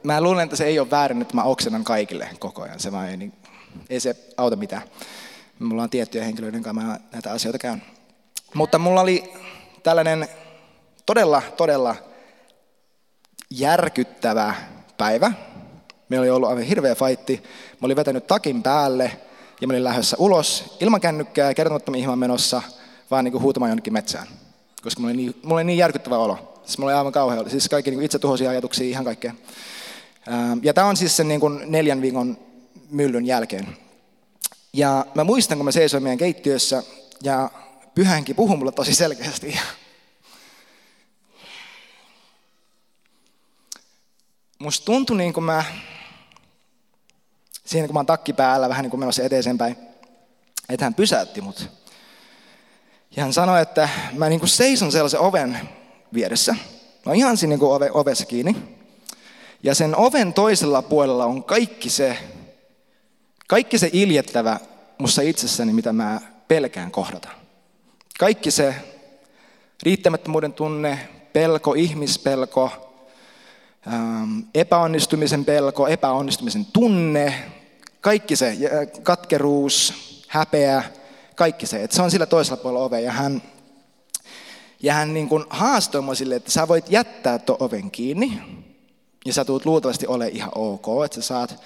mä 0.02 0.20
luulen, 0.20 0.44
että 0.44 0.56
se 0.56 0.64
ei 0.64 0.78
ole 0.78 0.90
väärin, 0.90 1.22
että 1.22 1.34
mä 1.34 1.42
oksennan 1.42 1.84
kaikille 1.84 2.28
koko 2.38 2.62
ajan. 2.62 2.80
Se 2.80 2.92
vaan 2.92 3.08
ei, 3.08 3.16
niin, 3.16 3.32
ei 3.90 4.00
se 4.00 4.16
auta 4.36 4.56
mitään. 4.56 4.82
Mulla 5.58 5.82
on 5.82 5.90
tiettyjä 5.90 6.24
henkilöitä, 6.24 6.56
joiden 6.56 6.62
kanssa 6.62 6.86
mä 6.86 7.00
näitä 7.12 7.32
asioita 7.32 7.58
käyn. 7.58 7.82
Mutta 8.54 8.78
mulla 8.78 9.00
oli 9.00 9.32
tällainen 9.82 10.28
todella, 11.06 11.42
todella 11.56 11.96
järkyttävä 13.50 14.54
päivä. 14.98 15.32
Meillä 16.08 16.22
oli 16.22 16.30
ollut 16.30 16.48
aivan 16.48 16.62
hirveä 16.62 16.94
faitti. 16.94 17.42
Mä 17.72 17.86
olin 17.86 17.96
vetänyt 17.96 18.26
takin 18.26 18.62
päälle 18.62 19.12
ja 19.60 19.66
mä 19.66 19.72
olin 19.72 19.84
lähdössä 19.84 20.16
ulos 20.18 20.76
ilman 20.80 21.00
kännykkää, 21.00 21.54
kertomattomia 21.54 22.00
ihman 22.00 22.18
menossa, 22.18 22.62
vaan 23.10 23.24
niin 23.24 23.32
kuin 23.32 23.42
huutamaan 23.42 23.70
jonnekin 23.70 23.92
metsään. 23.92 24.26
Koska 24.82 25.00
mulla 25.00 25.10
oli 25.12 25.16
niin, 25.16 25.34
mulla 25.42 25.54
oli 25.54 25.64
niin 25.64 25.78
järkyttävä 25.78 26.18
olo. 26.18 26.60
Siis 26.64 26.78
mulla 26.78 26.92
oli 26.92 26.98
aivan 26.98 27.12
kauhea. 27.12 27.48
Siis 27.48 27.68
kaikki 27.68 27.90
niin 27.90 28.02
itsetuhoisia 28.02 28.50
ajatuksia, 28.50 28.86
ihan 28.86 29.04
kaikkea. 29.04 29.34
Ähm, 30.32 30.58
ja 30.62 30.74
tämä 30.74 30.86
on 30.86 30.96
siis 30.96 31.16
sen 31.16 31.28
niin 31.28 31.40
kuin 31.40 31.60
neljän 31.66 32.02
viikon 32.02 32.38
myllyn 32.90 33.26
jälkeen. 33.26 33.76
Ja 34.72 35.06
mä 35.14 35.24
muistan, 35.24 35.58
kun 35.58 35.64
mä 35.64 35.72
seisoin 35.72 36.02
meidän 36.02 36.18
keittiössä 36.18 36.82
ja 37.22 37.50
pyhänkin 37.94 38.36
puhui 38.36 38.56
mulle 38.56 38.72
tosi 38.72 38.94
selkeästi. 38.94 39.58
Musta 44.58 44.84
tuntui 44.84 45.16
niin 45.16 45.32
kuin 45.32 45.44
mä, 45.44 45.64
siinä 47.64 47.86
kun 47.86 47.94
mä 47.94 47.98
oon 47.98 48.06
takki 48.06 48.32
päällä, 48.32 48.68
vähän 48.68 48.82
niin 48.82 48.90
kuin 48.90 49.00
menossa 49.00 49.22
eteenpäin, 49.22 49.76
että 50.68 50.84
hän 50.84 50.94
pysäytti 50.94 51.40
mut. 51.40 51.68
Ja 53.16 53.22
hän 53.22 53.32
sanoi, 53.32 53.62
että 53.62 53.88
mä 54.12 54.28
niin 54.28 54.40
kuin 54.40 54.50
seison 54.50 54.92
sellaisen 54.92 55.20
oven 55.20 55.60
vieressä. 56.14 56.56
Oon 57.06 57.16
ihan 57.16 57.36
siinä 57.36 57.50
niin 57.50 57.58
kuin 57.58 57.72
ove, 57.72 57.90
ovessa 57.94 58.26
kiinni. 58.26 58.56
Ja 59.62 59.74
sen 59.74 59.96
oven 59.96 60.32
toisella 60.32 60.82
puolella 60.82 61.24
on 61.24 61.44
kaikki 61.44 61.90
se, 61.90 62.18
kaikki 63.48 63.78
se 63.78 63.90
iljettävä 63.92 64.60
musta 64.98 65.22
itsessäni, 65.22 65.72
mitä 65.72 65.92
mä 65.92 66.20
pelkään 66.48 66.90
kohdata. 66.90 67.28
Kaikki 68.18 68.50
se 68.50 68.74
riittämättömyyden 69.82 70.52
tunne, 70.52 71.08
pelko, 71.32 71.74
ihmispelko, 71.74 72.70
ähm, 73.92 74.40
epäonnistumisen 74.54 75.44
pelko, 75.44 75.86
epäonnistumisen 75.86 76.64
tunne, 76.64 77.34
kaikki 78.00 78.36
se, 78.36 78.56
katkeruus, 79.02 79.94
häpeä, 80.28 80.82
kaikki 81.34 81.66
se. 81.66 81.82
Että 81.84 81.96
se 81.96 82.02
on 82.02 82.10
sillä 82.10 82.26
toisella 82.26 82.62
puolella 82.62 82.84
ovea 82.84 83.00
ja 83.00 83.12
hän, 83.12 83.42
ja 84.82 84.94
hän 84.94 85.14
niin 85.14 85.28
kuin 85.28 85.44
haastoi 85.50 86.02
mua 86.02 86.14
sille, 86.14 86.36
että 86.36 86.50
sä 86.50 86.68
voit 86.68 86.90
jättää 86.90 87.38
tuon 87.38 87.62
oven 87.62 87.90
kiinni 87.90 88.42
ja 89.24 89.32
sä 89.32 89.44
tulet 89.44 89.66
luultavasti 89.66 90.06
ole 90.06 90.28
ihan 90.28 90.50
ok, 90.54 90.86
että 91.04 91.14
sä 91.14 91.22
saat, 91.22 91.62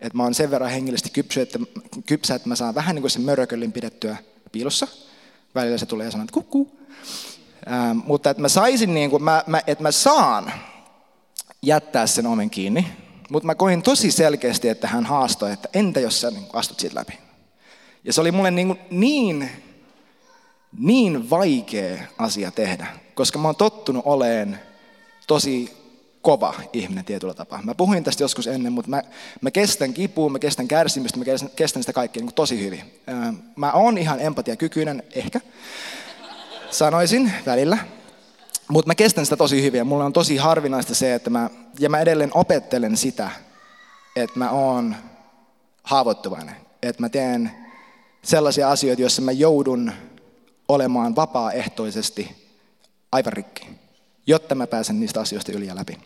että 0.00 0.16
mä 0.16 0.22
oon 0.22 0.34
sen 0.34 0.50
verran 0.50 0.70
hengellisesti 0.70 1.10
kypsä, 1.10 1.42
että, 1.42 1.58
kypsä, 2.06 2.34
että 2.34 2.48
mä 2.48 2.56
saan 2.56 2.74
vähän 2.74 2.94
niin 2.94 3.02
kuin 3.02 3.10
sen 3.10 3.22
mörököllin 3.22 3.72
pidettyä 3.72 4.16
piilossa. 4.52 4.88
Välillä 5.54 5.78
se 5.78 5.86
tulee 5.86 6.04
ja 6.04 6.10
sanoo, 6.10 6.24
että 6.24 6.34
kukkuu. 6.34 6.80
Ähm, 7.72 7.98
mutta 8.04 8.30
että 8.30 8.40
mä 8.40 8.48
saisin 8.48 8.94
niin 8.94 9.10
kuin, 9.10 9.22
mä, 9.22 9.44
mä, 9.46 9.62
että 9.66 9.82
mä 9.82 9.92
saan 9.92 10.52
jättää 11.62 12.06
sen 12.06 12.26
oven 12.26 12.50
kiinni, 12.50 12.86
mutta 13.30 13.46
mä 13.46 13.54
koin 13.54 13.82
tosi 13.82 14.10
selkeästi, 14.10 14.68
että 14.68 14.88
hän 14.88 15.06
haastoi, 15.06 15.52
että 15.52 15.68
entä 15.74 16.00
jos 16.00 16.20
sä 16.20 16.30
niin 16.30 16.46
astut 16.52 16.80
siitä 16.80 16.98
läpi. 16.98 17.18
Ja 18.04 18.12
se 18.12 18.20
oli 18.20 18.32
mulle 18.32 18.50
niin, 18.50 18.80
niin, 18.90 19.50
niin 20.78 21.30
vaikea 21.30 22.02
asia 22.18 22.50
tehdä, 22.50 22.86
koska 23.14 23.38
mä 23.38 23.48
oon 23.48 23.56
tottunut 23.56 24.02
oleen 24.06 24.60
tosi 25.26 25.79
kova 26.22 26.54
ihminen 26.72 27.04
tietyllä 27.04 27.34
tapaa. 27.34 27.62
Mä 27.62 27.74
puhuin 27.74 28.04
tästä 28.04 28.22
joskus 28.22 28.46
ennen, 28.46 28.72
mutta 28.72 28.90
mä, 28.90 29.02
mä 29.40 29.50
kestän 29.50 29.94
kipua, 29.94 30.28
mä 30.28 30.38
kestän 30.38 30.68
kärsimystä, 30.68 31.18
mä 31.18 31.24
kestän, 31.24 31.50
kestän 31.56 31.82
sitä 31.82 31.92
kaikkea 31.92 32.22
niin 32.22 32.34
tosi 32.34 32.64
hyvin. 32.64 33.00
Mä 33.56 33.72
oon 33.72 33.98
ihan 33.98 34.20
empatiakykyinen, 34.20 35.02
ehkä, 35.14 35.40
sanoisin 36.70 37.32
välillä. 37.46 37.78
Mutta 38.68 38.86
mä 38.86 38.94
kestän 38.94 39.26
sitä 39.26 39.36
tosi 39.36 39.62
hyvin 39.62 39.78
ja 39.78 39.84
mulla 39.84 40.04
on 40.04 40.12
tosi 40.12 40.36
harvinaista 40.36 40.94
se, 40.94 41.14
että 41.14 41.30
mä, 41.30 41.50
ja 41.78 41.88
mä 41.88 42.00
edelleen 42.00 42.30
opettelen 42.34 42.96
sitä, 42.96 43.30
että 44.16 44.38
mä 44.38 44.50
oon 44.50 44.96
haavoittuvainen. 45.82 46.56
Että 46.82 47.02
mä 47.02 47.08
teen 47.08 47.50
sellaisia 48.22 48.70
asioita, 48.70 49.02
joissa 49.02 49.22
mä 49.22 49.32
joudun 49.32 49.92
olemaan 50.68 51.16
vapaaehtoisesti 51.16 52.50
aivan 53.12 53.32
rikki, 53.32 53.66
jotta 54.30 54.54
mä 54.54 54.66
pääsen 54.66 55.00
niistä 55.00 55.20
asioista 55.20 55.52
yli 55.52 55.66
ja 55.66 55.76
läpi. 55.76 55.98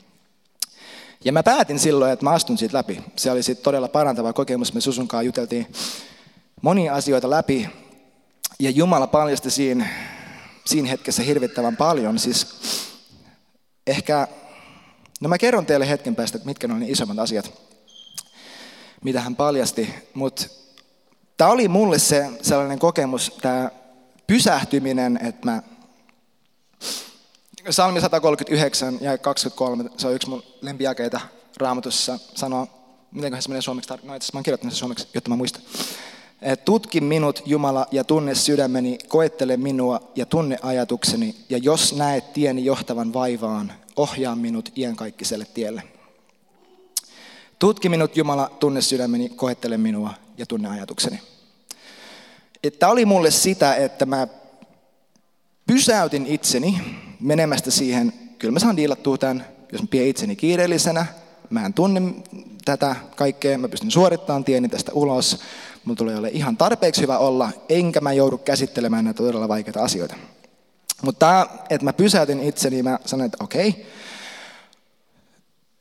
Ja 1.25 1.33
mä 1.33 1.43
päätin 1.43 1.79
silloin, 1.79 2.13
että 2.13 2.25
mä 2.25 2.31
astun 2.31 2.59
siitä 2.59 2.77
läpi. 2.77 3.03
Se 3.17 3.31
oli 3.31 3.43
sitten 3.43 3.65
todella 3.65 3.89
parantava 3.89 4.33
kokemus. 4.33 4.75
Me 4.75 4.81
Susunkaan 4.81 5.27
juteltiin 5.27 5.67
monia 6.63 6.95
asioita 6.95 7.31
läpi. 7.31 7.69
Ja 8.59 8.71
Jumala 8.71 9.07
paljasti 9.07 9.51
siinä, 9.51 9.89
siinä 10.67 10.89
hetkessä 10.89 11.23
hirvittävän 11.23 11.77
paljon. 11.77 12.19
Siis 12.19 12.47
ehkä, 13.87 14.29
no 15.21 15.29
mä 15.29 15.39
kerron 15.39 15.67
teille 15.67 15.89
hetken 15.89 16.17
päästä, 16.17 16.37
että 16.37 16.49
mitkä 16.49 16.69
ne 16.69 16.75
oli 16.75 16.85
ne 16.85 16.91
isommat 16.91 17.19
asiat, 17.19 17.53
mitä 19.05 19.21
hän 19.21 19.37
paljasti. 19.37 19.95
Mutta 20.15 20.47
tämä 21.37 21.51
oli 21.51 21.69
mulle 21.69 21.99
se 21.99 22.31
sellainen 22.43 22.79
kokemus, 22.79 23.33
tämä 23.43 23.71
pysähtyminen, 24.27 25.19
että 25.23 25.51
mä 25.51 25.63
Salmi 27.71 28.01
139 28.01 28.99
ja 29.01 29.19
23, 29.19 29.85
se 29.97 30.07
on 30.07 30.15
yksi 30.15 30.29
mun 30.29 30.43
lempijakeita 30.61 31.21
raamatussa, 31.57 32.19
sanoo, 32.35 32.69
miten 33.11 33.43
se 33.43 33.49
menee 33.49 33.63
suomeksi, 33.63 33.95
no 34.03 34.15
itse 34.15 34.33
mä 34.33 34.39
oon 34.39 34.43
kirjoittanut 34.43 34.73
sen 34.73 34.79
suomeksi, 34.79 35.09
jotta 35.15 35.31
mä 35.31 35.37
muistan. 35.37 35.63
Tutki 36.65 37.01
minut, 37.01 37.43
Jumala, 37.47 37.87
ja 37.91 38.05
tunne 38.05 38.35
sydämeni, 38.35 38.99
koettele 39.09 39.57
minua 39.57 40.01
ja 40.17 40.27
tunne 40.27 40.59
ajatukseni, 40.63 41.35
ja 41.49 41.59
jos 41.59 41.97
näet 41.97 42.33
tieni 42.33 42.65
johtavan 42.65 43.13
vaivaan, 43.13 43.73
ohjaa 43.97 44.37
minut 44.37 44.73
iänkaikkiselle 44.79 45.47
tielle. 45.55 45.83
Tutki 47.59 47.89
minut, 47.89 48.17
Jumala, 48.17 48.51
tunne 48.61 48.83
sydämeni, 48.83 49.29
koettele 49.29 49.77
minua 49.77 50.15
ja 50.39 50.47
tunne 50.47 50.69
ajatukseni. 50.69 51.21
Tämä 52.79 52.93
oli 52.93 53.05
mulle 53.05 53.31
sitä, 53.31 53.75
että 53.75 54.07
mä 54.07 54.27
pysäytin 55.67 56.27
itseni 56.27 57.04
menemästä 57.25 57.71
siihen, 57.71 58.13
kyllä 58.39 58.53
mä 58.53 58.59
saan 58.59 58.77
diilattua 58.77 59.19
tämän, 59.19 59.47
jos 59.73 59.83
mä 59.83 59.89
pidän 59.91 60.07
itseni 60.07 60.37
kiireellisenä, 60.37 61.07
mä 61.51 61.67
en 61.67 61.75
tunne 61.75 62.03
tätä 62.65 62.97
kaikkea, 63.17 63.59
mä 63.59 63.69
pystyn 63.69 63.91
suorittamaan 63.91 64.45
tieni 64.45 64.69
tästä 64.69 64.93
ulos, 64.95 65.41
mulla 65.85 65.97
tulee 65.97 66.17
ole 66.17 66.29
ihan 66.29 66.57
tarpeeksi 66.57 67.03
hyvä 67.03 67.19
olla, 67.19 67.51
enkä 67.69 68.01
mä 68.01 68.13
joudu 68.13 68.39
käsittelemään 68.39 69.05
näitä 69.05 69.23
todella 69.23 69.49
vaikeita 69.49 69.83
asioita. 69.83 70.15
Mutta 71.03 71.47
että 71.71 71.85
mä 71.85 71.93
pysäytin 71.93 72.43
itseni, 72.43 72.83
mä 72.83 72.99
sanoin, 73.05 73.27
että 73.27 73.45
okei, 73.45 73.87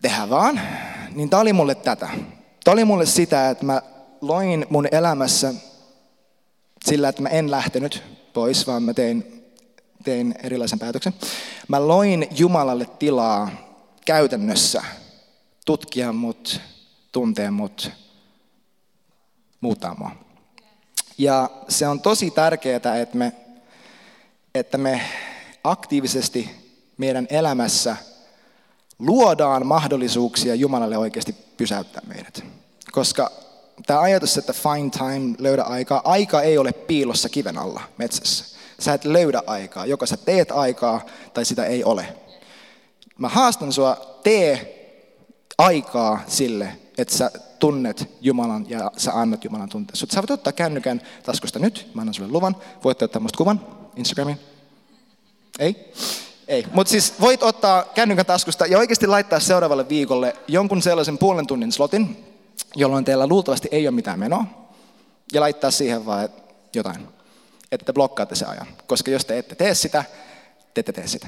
tehdään 0.01 0.29
vaan, 0.29 0.61
niin 1.15 1.29
tää 1.29 1.39
oli 1.39 1.53
mulle 1.53 1.75
tätä. 1.75 2.09
Tää 2.63 2.71
oli 2.71 2.85
mulle 2.85 3.05
sitä, 3.05 3.49
että 3.49 3.65
mä 3.65 3.81
loin 4.21 4.65
mun 4.69 4.87
elämässä 4.91 5.53
sillä, 6.85 7.09
että 7.09 7.21
mä 7.21 7.29
en 7.29 7.51
lähtenyt 7.51 8.03
pois, 8.33 8.67
vaan 8.67 8.83
mä 8.83 8.93
tein 8.93 9.42
tein 10.03 10.35
erilaisen 10.43 10.79
päätöksen. 10.79 11.13
Mä 11.67 11.87
loin 11.87 12.27
Jumalalle 12.31 12.85
tilaa 12.85 13.51
käytännössä 14.05 14.83
tutkia 15.65 16.13
mut, 16.13 16.61
tuntea 17.11 17.51
mut, 17.51 17.91
muuttaa 19.61 19.95
mua. 19.99 20.11
Ja 21.17 21.49
se 21.69 21.87
on 21.87 22.01
tosi 22.01 22.31
tärkeää, 22.31 22.75
että 22.75 23.17
me, 23.17 23.33
että 24.55 24.77
me 24.77 25.01
aktiivisesti 25.63 26.49
meidän 26.97 27.27
elämässä 27.29 27.95
luodaan 28.99 29.65
mahdollisuuksia 29.67 30.55
Jumalalle 30.55 30.97
oikeasti 30.97 31.35
pysäyttää 31.57 32.01
meidät. 32.07 32.43
Koska 32.91 33.31
tämä 33.87 34.01
ajatus, 34.01 34.37
että 34.37 34.53
find 34.53 34.91
time, 34.91 35.35
löydä 35.39 35.63
aikaa, 35.63 36.01
aika 36.03 36.41
ei 36.41 36.57
ole 36.57 36.71
piilossa 36.71 37.29
kiven 37.29 37.57
alla 37.57 37.81
metsässä. 37.97 38.52
Sä 38.79 38.93
et 38.93 39.05
löydä 39.05 39.41
aikaa. 39.47 39.85
Joko 39.85 40.05
sä 40.05 40.17
teet 40.17 40.51
aikaa 40.51 41.01
tai 41.33 41.45
sitä 41.45 41.65
ei 41.65 41.83
ole. 41.83 42.07
Mä 43.17 43.29
haastan 43.29 43.73
sua, 43.73 44.19
tee 44.23 44.79
aikaa 45.57 46.23
sille, 46.27 46.77
että 46.97 47.17
sä 47.17 47.31
tunnet 47.59 48.09
Jumalan 48.21 48.65
ja 48.69 48.91
sä 48.97 49.11
annat 49.13 49.43
Jumalan 49.43 49.69
tuntea. 49.69 49.95
Sut 49.95 50.11
sä 50.11 50.21
voit 50.21 50.31
ottaa 50.31 50.53
kännykän 50.53 51.01
taskusta 51.23 51.59
nyt, 51.59 51.91
mä 51.93 52.01
annan 52.01 52.13
sulle 52.13 52.31
luvan. 52.31 52.55
Voitte 52.83 53.05
ottaa 53.05 53.21
musta 53.21 53.37
kuvan 53.37 53.61
Instagramiin. 53.95 54.39
Ei? 55.59 55.93
Ei, 56.47 56.65
mutta 56.73 56.91
siis 56.91 57.13
voit 57.21 57.43
ottaa 57.43 57.83
kännykän 57.95 58.25
taskusta 58.25 58.65
ja 58.65 58.77
oikeasti 58.77 59.07
laittaa 59.07 59.39
seuraavalle 59.39 59.89
viikolle 59.89 60.35
jonkun 60.47 60.81
sellaisen 60.81 61.17
puolen 61.17 61.47
tunnin 61.47 61.71
slotin, 61.71 62.25
jolloin 62.75 63.05
teillä 63.05 63.27
luultavasti 63.27 63.67
ei 63.71 63.87
ole 63.87 63.95
mitään 63.95 64.19
menoa, 64.19 64.45
ja 65.33 65.41
laittaa 65.41 65.71
siihen 65.71 66.05
vaan 66.05 66.29
jotain, 66.75 67.07
että 67.73 67.85
te 67.85 67.93
blokkaatte 67.93 68.35
se 68.35 68.45
ajan. 68.45 68.67
Koska 68.87 69.11
jos 69.11 69.25
te 69.25 69.37
ette 69.37 69.55
tee 69.55 69.75
sitä, 69.75 70.03
te 70.73 70.79
ette 70.79 70.91
tee 70.91 71.07
sitä. 71.07 71.27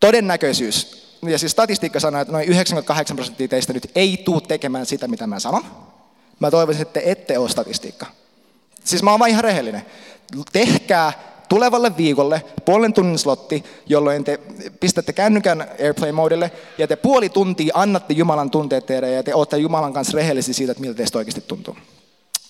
Todennäköisyys, 0.00 1.08
ja 1.22 1.38
siis 1.38 1.52
statistiikka 1.52 2.00
sanoo, 2.00 2.20
että 2.20 2.32
noin 2.32 2.48
98 2.48 3.16
prosenttia 3.16 3.48
teistä 3.48 3.72
nyt 3.72 3.90
ei 3.94 4.22
tule 4.24 4.40
tekemään 4.48 4.86
sitä, 4.86 5.08
mitä 5.08 5.26
mä 5.26 5.40
sanon. 5.40 5.64
Mä 6.40 6.50
toivoisin, 6.50 6.82
että 6.82 7.00
te 7.00 7.10
ette 7.10 7.38
ole 7.38 7.48
statistiikka. 7.48 8.06
Siis 8.84 9.02
mä 9.02 9.10
oon 9.10 9.20
vaan 9.20 9.30
ihan 9.30 9.44
rehellinen. 9.44 9.82
Tehkää 10.52 11.12
tulevalle 11.48 11.96
viikolle 11.96 12.44
puolen 12.64 12.92
tunnin 12.92 13.18
slotti, 13.18 13.64
jolloin 13.86 14.24
te 14.24 14.40
pistätte 14.80 15.12
kännykän 15.12 15.68
airplay-modille 15.78 16.50
ja 16.78 16.88
te 16.88 16.96
puoli 16.96 17.28
tuntia 17.28 17.72
annatte 17.74 18.14
Jumalan 18.14 18.50
tunteet 18.50 18.86
teille 18.86 19.10
ja 19.10 19.22
te 19.22 19.34
olette 19.34 19.58
Jumalan 19.58 19.92
kanssa 19.92 20.16
rehellisiä 20.16 20.54
siitä, 20.54 20.72
että 20.72 20.80
miltä 20.80 20.96
teistä 20.96 21.18
oikeasti 21.18 21.40
tuntuu. 21.40 21.76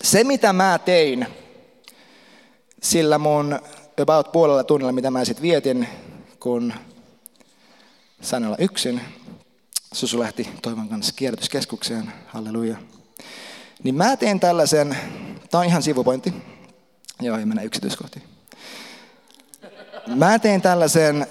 Se, 0.03 0.25
mitä 0.25 0.53
mä 0.53 0.81
tein 0.85 1.27
sillä 2.83 3.19
mun 3.19 3.59
about 4.03 4.33
puolella 4.33 4.65
tunnilla, 4.65 4.93
mitä 4.93 5.11
mä 5.11 5.25
sitten 5.25 5.43
vietin, 5.43 5.89
kun 6.41 6.73
sain 8.21 8.45
olla 8.45 8.57
yksin, 8.59 9.01
Susu 9.93 10.19
lähti 10.19 10.49
Toivon 10.63 10.89
kanssa 10.89 11.13
kierrätyskeskukseen, 11.17 12.13
halleluja. 12.27 12.77
Niin 13.83 13.95
mä 13.95 14.17
teen 14.17 14.41
tällaisen, 14.41 14.97
tää 15.51 15.61
on 15.61 15.67
ihan 15.67 15.83
sivupointti, 15.83 16.35
joo 17.21 17.39
ei 17.39 17.45
mennä 17.47 17.63
yksityiskohtiin. 17.63 18.23
Mä 20.07 20.39
tein 20.39 20.63
tällaisen, 20.63 21.27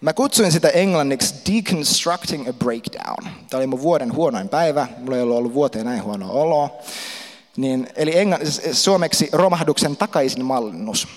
mä 0.00 0.12
kutsuin 0.12 0.52
sitä 0.52 0.68
englanniksi 0.68 1.34
deconstructing 1.52 2.48
a 2.48 2.52
breakdown. 2.52 3.32
Tämä 3.50 3.58
oli 3.58 3.66
mun 3.66 3.82
vuoden 3.82 4.14
huonoin 4.14 4.48
päivä, 4.48 4.88
mulla 4.98 5.16
ei 5.16 5.22
ollut 5.22 5.36
ollut 5.36 5.54
vuoteen 5.54 5.86
näin 5.86 6.02
huonoa 6.02 6.30
oloa. 6.30 6.70
Niin, 7.56 7.88
eli 7.96 8.12
engl- 8.24 8.74
suomeksi 8.74 9.28
romahduksen 9.32 9.96
takaisin 9.96 10.44
mallinnus. 10.44 11.08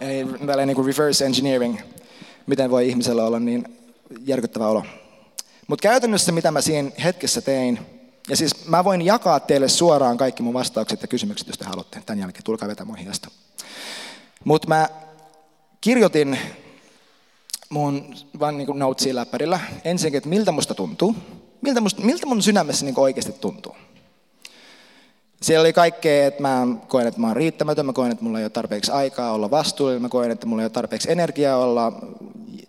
Eli 0.00 0.24
tällainen 0.38 0.66
niin 0.68 0.76
kuin 0.76 0.86
reverse 0.86 1.26
engineering, 1.26 1.78
miten 2.46 2.70
voi 2.70 2.88
ihmisellä 2.88 3.24
olla 3.24 3.40
niin 3.40 3.78
järkyttävä 4.24 4.68
olo. 4.68 4.84
Mutta 5.66 5.82
käytännössä 5.82 6.32
mitä 6.32 6.50
mä 6.50 6.60
siinä 6.60 6.90
hetkessä 7.04 7.40
tein, 7.40 7.80
ja 8.28 8.36
siis 8.36 8.66
mä 8.66 8.84
voin 8.84 9.02
jakaa 9.02 9.40
teille 9.40 9.68
suoraan 9.68 10.16
kaikki 10.16 10.42
mun 10.42 10.54
vastaukset 10.54 11.02
ja 11.02 11.08
kysymykset, 11.08 11.48
jos 11.48 11.58
te 11.58 11.64
haluatte. 11.64 12.02
Tämän 12.06 12.20
jälkeen 12.20 12.44
tulkaa 12.44 12.68
vetämään 12.68 12.98
hiasta. 12.98 13.30
Mutta 14.44 14.68
mä 14.68 14.88
kirjoitin 15.80 16.38
mun 17.68 18.14
vaan 18.38 18.58
niin 18.58 18.68
notesiin 18.78 19.16
läppärillä 19.16 19.60
ensinnäkin, 19.84 20.18
että 20.18 20.28
miltä 20.28 20.52
musta 20.52 20.74
tuntuu, 20.74 21.14
miltä, 21.60 21.80
musta, 21.80 22.02
miltä 22.02 22.26
mun 22.26 22.42
sydämessä 22.42 22.84
niin 22.84 22.98
oikeasti 22.98 23.32
tuntuu. 23.32 23.76
Siellä 25.44 25.62
oli 25.62 25.72
kaikkea, 25.72 26.26
että 26.26 26.42
mä 26.42 26.66
koen, 26.88 27.06
että 27.06 27.20
mä 27.20 27.26
oon 27.26 27.36
riittämätön, 27.36 27.86
mä 27.86 27.92
koen, 27.92 28.12
että 28.12 28.24
mulla 28.24 28.38
ei 28.38 28.44
ole 28.44 28.50
tarpeeksi 28.50 28.92
aikaa 28.92 29.32
olla 29.32 29.50
vastuullinen, 29.50 30.02
mä 30.02 30.08
koen, 30.08 30.30
että 30.30 30.46
mulla 30.46 30.62
ei 30.62 30.64
ole 30.64 30.70
tarpeeksi 30.70 31.12
energiaa 31.12 31.56
olla 31.56 31.92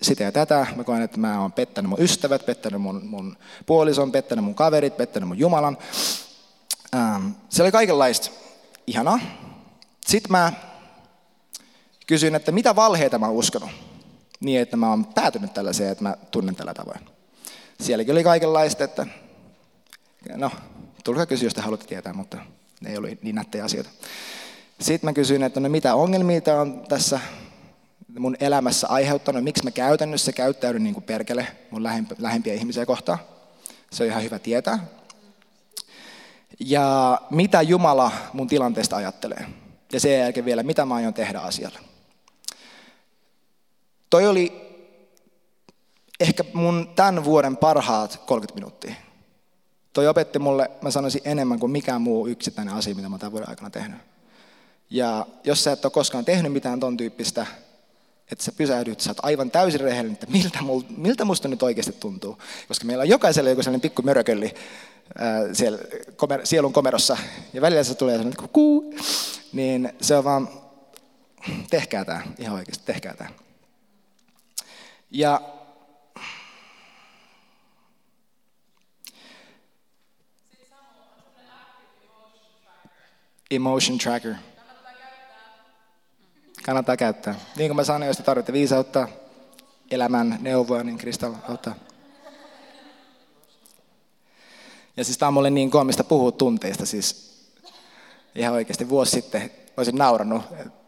sitä 0.02 0.24
ja 0.24 0.32
tätä, 0.32 0.68
mä 0.76 0.84
koen, 0.84 1.02
että 1.02 1.20
mä 1.20 1.42
oon 1.42 1.52
pettänyt 1.52 1.90
mun 1.90 2.02
ystävät, 2.02 2.46
pettänyt 2.46 2.82
mun, 2.82 3.06
mun 3.06 3.38
puolison, 3.66 4.12
pettänyt 4.12 4.46
mun 4.46 4.56
kaverit, 4.56 4.98
pettänyt 4.98 5.28
mun 5.28 5.40
Jumalan. 5.40 5.78
Ähm, 6.96 7.28
se 7.50 7.64
oli 7.64 7.72
kaikenlaista 7.72 8.30
ihanaa. 8.88 9.20
Sitten 10.08 10.32
mä 10.32 10.54
kysyin, 12.08 12.36
että 12.36 12.52
mitä 12.52 12.76
valheita 12.76 13.20
mä 13.20 13.26
oon 13.26 13.36
uskonut, 13.36 13.70
niin 14.40 14.62
että 14.62 14.78
mä 14.78 14.90
oon 14.90 15.06
päätynyt 15.06 15.54
tällaiseen, 15.54 15.92
että 15.92 16.04
mä 16.04 16.18
tunnen 16.32 16.56
tällä 16.56 16.74
tavoin. 16.74 17.00
Sielläkin 17.82 18.12
oli 18.12 18.24
kaikenlaista, 18.24 18.84
että 18.84 19.08
no, 20.36 20.52
tulkaa 21.04 21.26
kysyä, 21.26 21.46
jos 21.46 21.54
te 21.54 21.62
haluatte 21.62 21.88
tietää, 21.88 22.14
mutta 22.14 22.38
ne 22.86 22.92
ei 22.92 22.98
ollut 22.98 23.22
niin 23.22 23.36
nättejä 23.36 23.66
asioita. 23.66 23.90
Sitten 24.82 25.08
mä 25.08 25.14
kysyin, 25.14 25.44
että 25.44 25.60
no 25.60 25.70
mitä 25.70 25.96
ongelmia 25.96 26.42
tämä 26.42 26.62
on 26.62 26.86
tässä 26.90 27.20
mun 28.20 28.38
elämässä 28.40 28.88
aiheuttanut, 28.88 29.44
miksi 29.44 29.64
mä 29.64 29.72
käytännössä 29.72 30.32
käyttäydyn 30.32 30.84
niin 30.84 30.94
kuin 30.94 31.04
perkele 31.04 31.48
mun 31.72 31.84
lähempiä 32.20 32.54
ihmisiä 32.54 32.86
kohtaan. 32.86 33.20
Se 33.92 34.04
on 34.04 34.10
ihan 34.10 34.24
hyvä 34.24 34.40
tietää. 34.40 34.86
Ja 36.60 37.22
mitä 37.30 37.62
Jumala 37.62 38.12
mun 38.34 38.48
tilanteesta 38.48 38.96
ajattelee. 38.96 39.46
Ja 39.92 40.00
sen 40.00 40.20
jälkeen 40.20 40.46
vielä, 40.46 40.64
mitä 40.64 40.86
mä 40.86 40.96
aion 40.96 41.14
tehdä 41.14 41.40
asialle. 41.40 41.80
Toi 44.10 44.28
oli 44.28 44.62
ehkä 46.20 46.44
mun 46.54 46.94
tämän 46.96 47.26
vuoden 47.26 47.58
parhaat 47.58 48.22
30 48.26 48.54
minuuttia. 48.56 48.96
Toi 49.96 50.08
opetti 50.08 50.40
mulle, 50.40 50.72
mä 50.82 50.92
sanoisin, 50.92 51.22
enemmän 51.26 51.60
kuin 51.60 51.72
mikään 51.72 52.02
muu 52.02 52.28
yksittäinen 52.28 52.74
asia, 52.74 52.96
mitä 52.96 53.10
mä 53.10 53.18
tämän 53.18 53.32
vuoden 53.32 53.50
aikana 53.50 53.70
tehnyt. 53.70 53.98
Ja 54.90 55.26
jos 55.44 55.64
sä 55.64 55.72
et 55.72 55.86
ole 55.86 55.92
koskaan 55.92 56.26
tehnyt 56.26 56.54
mitään 56.54 56.80
ton 56.80 56.98
tyyppistä, 56.98 57.46
että 58.32 58.44
sä 58.44 58.52
pysähdyt, 58.52 59.00
sä 59.00 59.10
oot 59.10 59.18
aivan 59.22 59.52
täysin 59.52 59.80
rehellinen, 59.80 60.14
että 60.14 60.28
miltä, 60.32 60.62
mul, 60.62 60.82
miltä 60.98 61.26
musta 61.26 61.48
nyt 61.48 61.64
oikeasti 61.64 61.92
tuntuu. 61.92 62.38
Koska 62.68 62.86
meillä 62.86 63.02
on 63.02 63.10
jokaisella 63.10 63.50
joku 63.50 63.64
sellainen 63.64 63.82
pikku 63.82 64.02
mörökölli 64.02 64.54
ää, 65.18 65.54
siellä 65.54 65.80
komer, 66.16 66.46
sielun 66.46 66.74
komerossa, 66.74 67.18
ja 67.54 67.62
välillä 67.62 67.84
se 67.84 67.96
tulee 67.96 68.18
sellainen 68.18 68.50
kuu, 68.50 68.94
niin 69.54 69.94
se 70.02 70.18
on 70.18 70.24
vaan, 70.24 70.50
tehkää 71.70 72.06
tämä, 72.06 72.22
ihan 72.38 72.56
oikeasti, 72.56 72.86
tehkää 72.86 73.14
tämä. 73.14 73.30
Ja 75.12 75.42
Emotion 83.56 83.98
tracker. 83.98 84.36
Kannattaa 86.64 86.98
käyttää. 86.98 87.36
Niin 87.56 87.70
kuin 87.70 87.76
mä 87.76 87.84
sanoin, 87.84 88.08
jos 88.08 88.18
te 88.18 88.24
tarvitsette 88.24 88.54
viisautta, 88.54 89.08
elämän 89.92 90.38
neuvoa, 90.42 90.84
niin 90.84 90.98
Kristal 90.98 91.34
auttaa. 91.50 91.76
Ja 94.98 95.04
siis 95.04 95.18
tämä 95.18 95.28
on 95.28 95.34
mulle 95.34 95.50
niin 95.50 95.72
koomista 95.72 96.04
puhua 96.04 96.32
tunteista. 96.32 96.86
Siis 96.86 97.36
ihan 98.36 98.54
oikeasti 98.54 98.90
vuosi 98.90 99.12
sitten 99.12 99.52
olisin 99.78 99.96
naurannut, 99.96 100.44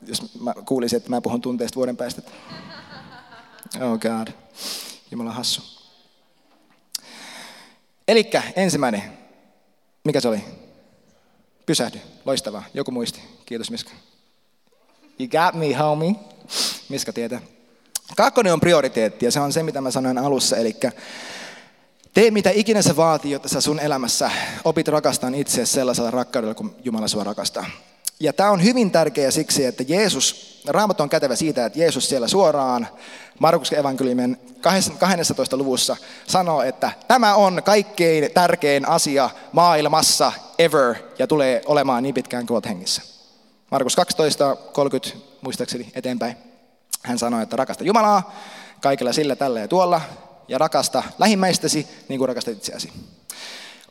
jos 0.08 0.39
mä 0.39 0.53
kuulisin, 0.65 0.97
että 0.97 1.10
mä 1.10 1.21
puhun 1.21 1.41
tunteista 1.41 1.75
vuoden 1.75 1.97
päästä. 1.97 2.21
Oh 3.82 3.99
God. 3.99 4.27
Jumala 5.12 5.32
hassu. 5.32 5.62
Elikkä 8.08 8.43
ensimmäinen. 8.56 9.03
Mikä 10.03 10.21
se 10.21 10.27
oli? 10.27 10.66
Pysähdy. 11.67 11.99
Loistavaa. 12.25 12.63
Joku 12.73 12.91
muisti. 12.91 13.19
Kiitos 13.45 13.71
Miska. 13.71 13.91
You 15.19 15.30
got 15.30 15.56
me, 15.56 15.73
homie. 15.73 16.15
Miska 16.89 17.13
tietää. 17.13 17.41
Kakkonen 18.15 18.53
on 18.53 18.60
prioriteetti 18.60 19.25
ja 19.25 19.32
se 19.32 19.39
on 19.39 19.53
se, 19.53 19.63
mitä 19.63 19.82
mä 19.82 19.91
sanoin 19.91 20.17
alussa. 20.17 20.58
Eli 20.58 20.75
tee 22.13 22.32
mitä 22.32 22.49
ikinä 22.49 22.82
se 22.82 22.95
vaatii, 22.95 23.32
jotta 23.32 23.49
sä 23.49 23.62
sun 23.62 23.80
elämässä 23.80 24.32
opit 24.63 24.88
rakastamaan 24.88 25.36
itseäsi 25.36 25.73
sellaisella 25.73 26.12
rakkaudella, 26.12 26.56
kun 26.56 26.75
Jumala 26.84 27.08
sua 27.08 27.23
rakastaa. 27.23 27.65
Ja 28.19 28.34
tämä 28.34 28.51
on 28.51 28.63
hyvin 28.63 28.91
tärkeä 28.91 29.32
siksi, 29.32 29.65
että 29.65 29.84
Jeesus, 29.88 30.62
Raamattu 30.67 31.03
on 31.03 31.10
kätevä 31.10 31.36
siitä, 31.36 31.65
että 31.65 31.80
Jeesus 31.80 32.10
siellä 32.10 32.27
suoraan 32.27 32.88
Markuksen 33.39 33.80
evankeliumin 33.80 34.38
12. 34.99 35.58
luvussa 35.58 35.97
sanoo, 36.27 36.62
että 36.62 36.91
tämä 37.08 37.36
on 37.36 37.62
kaikkein 37.63 38.32
tärkein 38.34 38.88
asia 38.88 39.30
maailmassa 39.51 40.32
ever 40.60 40.96
ja 41.20 41.28
tulee 41.28 41.62
olemaan 41.65 42.04
niin 42.04 42.15
pitkään 42.15 42.46
kuin 42.46 42.56
olet 42.56 42.65
hengissä. 42.65 43.02
Markus 43.72 43.96
12, 43.96 44.56
30 44.56 45.17
muistaakseni 45.41 45.91
eteenpäin. 45.96 46.38
Hän 47.04 47.20
sanoi, 47.20 47.43
että 47.43 47.56
rakasta 47.56 47.84
Jumalaa 47.84 48.36
kaikilla 48.82 49.13
sillä, 49.13 49.36
tällä 49.36 49.60
ja 49.60 49.67
tuolla 49.67 50.02
ja 50.48 50.58
rakasta 50.58 51.04
lähimmäistäsi 51.20 51.88
niin 52.10 52.17
kuin 52.17 52.28
rakastat 52.28 52.58
itseäsi. 52.58 52.91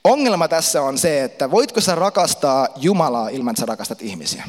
Ongelma 0.05 0.49
tässä 0.49 0.83
on 0.83 0.99
se, 0.99 1.25
että 1.25 1.51
voitko 1.51 1.81
sä 1.81 1.95
rakastaa 1.95 2.69
Jumalaa 2.77 3.29
ilman, 3.29 3.53
että 3.53 3.61
sä 3.61 3.67
rakastat 3.67 4.03
ihmisiä? 4.03 4.45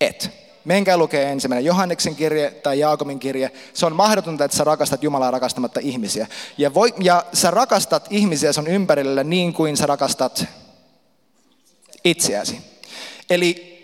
Et. 0.00 0.43
Menkää 0.64 0.96
lukee 0.96 1.32
ensimmäinen 1.32 1.64
Johanneksen 1.64 2.16
kirje 2.16 2.50
tai 2.50 2.78
Jaakobin 2.78 3.18
kirje. 3.18 3.50
Se 3.74 3.86
on 3.86 3.96
mahdotonta, 3.96 4.44
että 4.44 4.56
sä 4.56 4.64
rakastat 4.64 5.02
Jumalaa 5.02 5.30
rakastamatta 5.30 5.80
ihmisiä. 5.80 6.26
Ja, 6.58 6.74
voi, 6.74 6.94
ja 7.00 7.24
sä 7.32 7.50
rakastat 7.50 8.06
ihmisiä 8.10 8.52
sun 8.52 8.66
ympärillä 8.66 9.24
niin 9.24 9.52
kuin 9.52 9.76
sä 9.76 9.86
rakastat 9.86 10.44
itseäsi. 12.04 12.60
Eli 13.30 13.74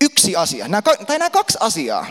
yksi 0.00 0.36
asia, 0.36 0.68
nämä, 0.68 0.82
tai 0.82 1.18
nämä 1.18 1.30
kaksi 1.30 1.58
asiaa, 1.60 2.06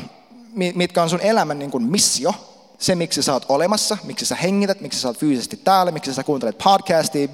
mitkä 0.56 1.04
on 1.04 1.10
sun 1.10 1.22
elämän 1.22 1.60
niin 1.60 1.72
kuin 1.72 1.84
missio, 1.84 2.34
se 2.80 2.96
miksi 2.96 3.24
sä 3.24 3.34
oot 3.34 3.46
olemassa, 3.50 3.98
miksi 4.04 4.26
sä 4.26 4.36
hengität, 4.36 4.82
miksi 4.82 5.00
sä 5.00 5.08
oot 5.08 5.18
fyysisesti 5.18 5.58
täällä, 5.58 5.92
miksi 5.92 6.14
sä 6.14 6.24
kuuntelet 6.24 6.58
podcastia, 6.58 7.28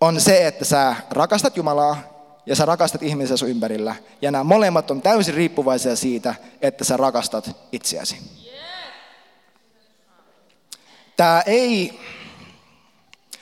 on 0.00 0.20
se, 0.20 0.46
että 0.46 0.64
sä 0.64 0.96
rakastat 1.10 1.56
Jumalaa 1.56 2.15
ja 2.46 2.56
sä 2.56 2.64
rakastat 2.64 3.02
ihmisiä 3.02 3.36
sun 3.36 3.48
ympärillä. 3.48 3.96
Ja 4.22 4.30
nämä 4.30 4.44
molemmat 4.44 4.90
on 4.90 5.02
täysin 5.02 5.34
riippuvaisia 5.34 5.96
siitä, 5.96 6.34
että 6.62 6.84
sä 6.84 6.96
rakastat 6.96 7.50
itseäsi. 7.72 8.16
Tämä 11.16 11.42
ei, 11.46 12.00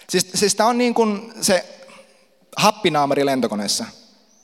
siis, 0.08 0.30
siis 0.34 0.54
tämä 0.54 0.68
on 0.68 0.78
niin 0.78 0.94
kuin 0.94 1.32
se 1.40 1.80
happinaamari 2.56 3.26
lentokoneessa. 3.26 3.84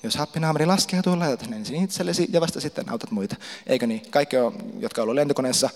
Jos 0.02 0.16
happinaamari 0.16 0.66
laskeutuu, 0.66 1.18
laitat 1.18 1.52
ensin 1.52 1.84
itsellesi 1.84 2.28
ja 2.32 2.40
vasta 2.40 2.60
sitten 2.60 2.90
autat 2.90 3.10
muita. 3.10 3.36
Eikö 3.66 3.86
niin? 3.86 4.02
Kaikki, 4.10 4.36
jotka 4.78 5.02
ovat 5.02 5.14
lentokoneessa, 5.14 5.70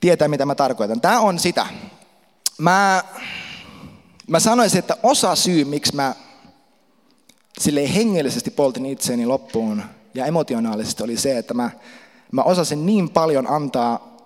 tietää 0.00 0.28
mitä 0.28 0.46
mä 0.46 0.54
tarkoitan. 0.54 1.00
Tämä 1.00 1.20
on 1.20 1.38
sitä. 1.38 1.66
Mä, 2.58 3.04
mä 4.26 4.40
sanoisin, 4.40 4.78
että 4.78 4.96
osa 5.02 5.34
syy, 5.34 5.64
miksi 5.64 5.94
mä 5.96 6.14
sille 7.60 7.94
hengellisesti 7.94 8.50
poltin 8.50 8.86
itseäni 8.86 9.26
loppuun 9.26 9.82
ja 10.14 10.26
emotionaalisesti 10.26 11.02
oli 11.02 11.16
se, 11.16 11.38
että 11.38 11.54
mä, 11.54 11.70
mä 12.32 12.42
osasin 12.42 12.86
niin 12.86 13.10
paljon 13.10 13.50
antaa 13.50 14.16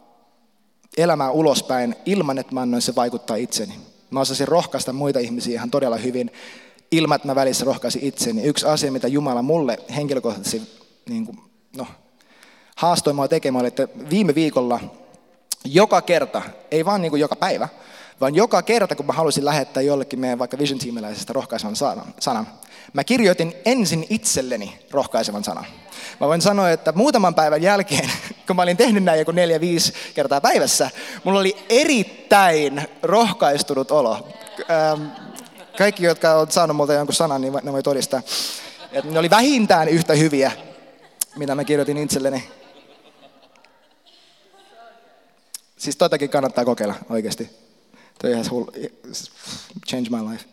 elämää 0.97 1.31
ulospäin 1.31 1.97
ilman, 2.07 2.39
että 2.39 2.55
mä 2.55 2.61
annoin 2.61 2.83
se 2.83 2.95
vaikuttaa 2.95 3.37
itseni. 3.37 3.75
Mä 4.11 4.21
osasin 4.21 4.49
rohkaista 4.49 4.93
muita 4.93 5.19
ihmisiä 5.19 5.55
ihan 5.55 5.71
todella 5.71 5.97
hyvin 5.97 6.31
ilman, 6.93 7.17
että 7.17 7.29
mä 7.29 7.35
välissä 7.35 7.65
rohkaisin 7.65 8.05
itseni. 8.05 8.43
Yksi 8.43 8.67
asia, 8.67 8.93
mitä 8.93 9.09
Jumala 9.09 9.43
mulle 9.43 9.79
henkilökohtaisesti 9.97 10.81
niin 11.09 11.27
kuin, 11.27 11.39
no, 11.77 11.87
haastoi 12.77 13.13
mua 13.13 13.29
tekemään, 13.29 13.61
oli, 13.61 13.69
että 13.69 13.89
viime 14.11 14.35
viikolla 14.35 14.81
joka 15.65 16.03
kerta, 16.03 16.43
ei 16.71 16.85
vaan 16.85 17.01
niin 17.03 17.11
kuin 17.11 17.21
joka 17.21 17.37
päivä, 17.37 17.69
vaan 18.21 18.35
joka 18.35 18.63
kerta, 18.63 18.97
kun 18.97 19.07
mä 19.07 19.13
halusin 19.13 19.45
lähettää 19.45 19.83
jollekin 19.83 20.21
meidän 20.21 20.39
vaikka 20.39 20.59
Vision 20.59 20.79
Teamiläisestä 20.79 21.33
rohkaisevan 21.33 21.77
sanan, 22.21 22.47
mä 22.93 23.05
kirjoitin 23.05 23.55
ensin 23.65 24.07
itselleni 24.11 24.79
rohkaisevan 24.91 25.45
sanan. 25.45 25.67
Mä 26.21 26.27
voin 26.27 26.41
sanoa, 26.41 26.71
että 26.71 26.93
muutaman 26.93 27.35
päivän 27.35 27.63
jälkeen, 27.63 28.11
kun 28.47 28.57
mä 28.57 28.63
olin 28.63 28.77
tehnyt 28.77 29.05
näin 29.05 29.19
joku 29.19 29.31
neljä, 29.31 29.61
viisi 29.61 29.93
kertaa 30.15 30.41
päivässä, 30.41 30.91
mulla 31.25 31.41
oli 31.41 31.57
erittäin 31.69 32.89
rohkaistunut 33.03 33.91
olo. 33.91 34.29
Ähm, 34.71 35.03
kaikki, 35.79 36.05
jotka 36.05 36.35
ovat 36.35 36.53
saanut 36.53 36.77
multa 36.77 36.93
jonkun 36.93 37.15
sanan, 37.15 37.41
niin 37.41 37.55
ne 37.63 37.73
voi 37.73 37.83
todistaa. 37.83 38.23
Että 38.93 39.11
ne 39.11 39.19
oli 39.19 39.31
vähintään 39.31 39.89
yhtä 39.89 40.15
hyviä, 40.15 40.53
mitä 41.37 41.55
mä 41.55 41.65
kirjoitin 41.65 41.99
itselleni. 41.99 42.49
Siis 45.77 45.97
totakin 45.97 46.31
kannattaa 46.31 46.65
kokeilla 46.65 46.95
oikeasti. 47.09 47.51
Toi 48.19 48.31
ihan. 48.31 48.45
Change 49.87 50.11
my 50.11 50.31
life. 50.31 50.45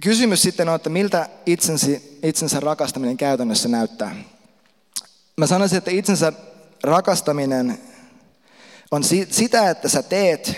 Kysymys 0.00 0.42
sitten 0.42 0.68
on, 0.68 0.74
että 0.74 0.90
miltä 0.90 1.28
itsensä, 1.46 1.86
itsensä 2.22 2.60
rakastaminen 2.60 3.16
käytännössä 3.16 3.68
näyttää. 3.68 4.16
Mä 5.36 5.46
sanoisin, 5.46 5.78
että 5.78 5.90
itsensä 5.90 6.32
rakastaminen 6.82 7.78
on 8.90 9.04
sitä, 9.30 9.70
että 9.70 9.88
sä 9.88 10.02
teet 10.02 10.56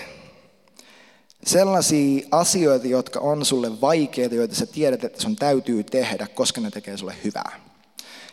sellaisia 1.45 2.27
asioita, 2.31 2.87
jotka 2.87 3.19
on 3.19 3.45
sulle 3.45 3.81
vaikeita, 3.81 4.35
joita 4.35 4.55
sä 4.55 4.65
tiedät, 4.65 5.03
että 5.03 5.21
sun 5.21 5.35
täytyy 5.35 5.83
tehdä, 5.83 6.27
koska 6.27 6.61
ne 6.61 6.71
tekee 6.71 6.97
sulle 6.97 7.15
hyvää. 7.23 7.59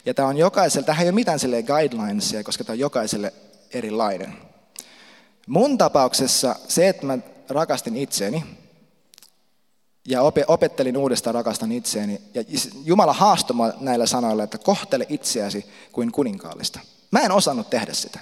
Ja 0.06 0.14
tämä 0.14 0.28
on 0.28 0.36
jokaiselle, 0.36 0.86
tähän 0.86 1.02
ei 1.02 1.08
ole 1.08 1.14
mitään 1.14 1.38
sille 1.38 1.62
guidelinesia, 1.62 2.44
koska 2.44 2.64
tämä 2.64 2.74
on 2.74 2.78
jokaiselle 2.78 3.32
erilainen. 3.74 4.32
Mun 5.46 5.78
tapauksessa 5.78 6.56
se, 6.68 6.88
että 6.88 7.06
mä 7.06 7.18
rakastin 7.48 7.96
itseäni 7.96 8.44
ja 10.10 10.22
opettelin 10.46 10.96
uudestaan 10.96 11.34
rakastan 11.34 11.72
itseäni, 11.72 12.20
ja 12.34 12.44
Jumala 12.84 13.12
haastoi 13.12 13.72
näillä 13.80 14.06
sanoilla, 14.06 14.42
että 14.42 14.58
kohtele 14.58 15.06
itseäsi 15.08 15.66
kuin 15.92 16.12
kuninkaallista. 16.12 16.80
Mä 17.10 17.20
en 17.20 17.32
osannut 17.32 17.70
tehdä 17.70 17.92
sitä. 17.92 18.20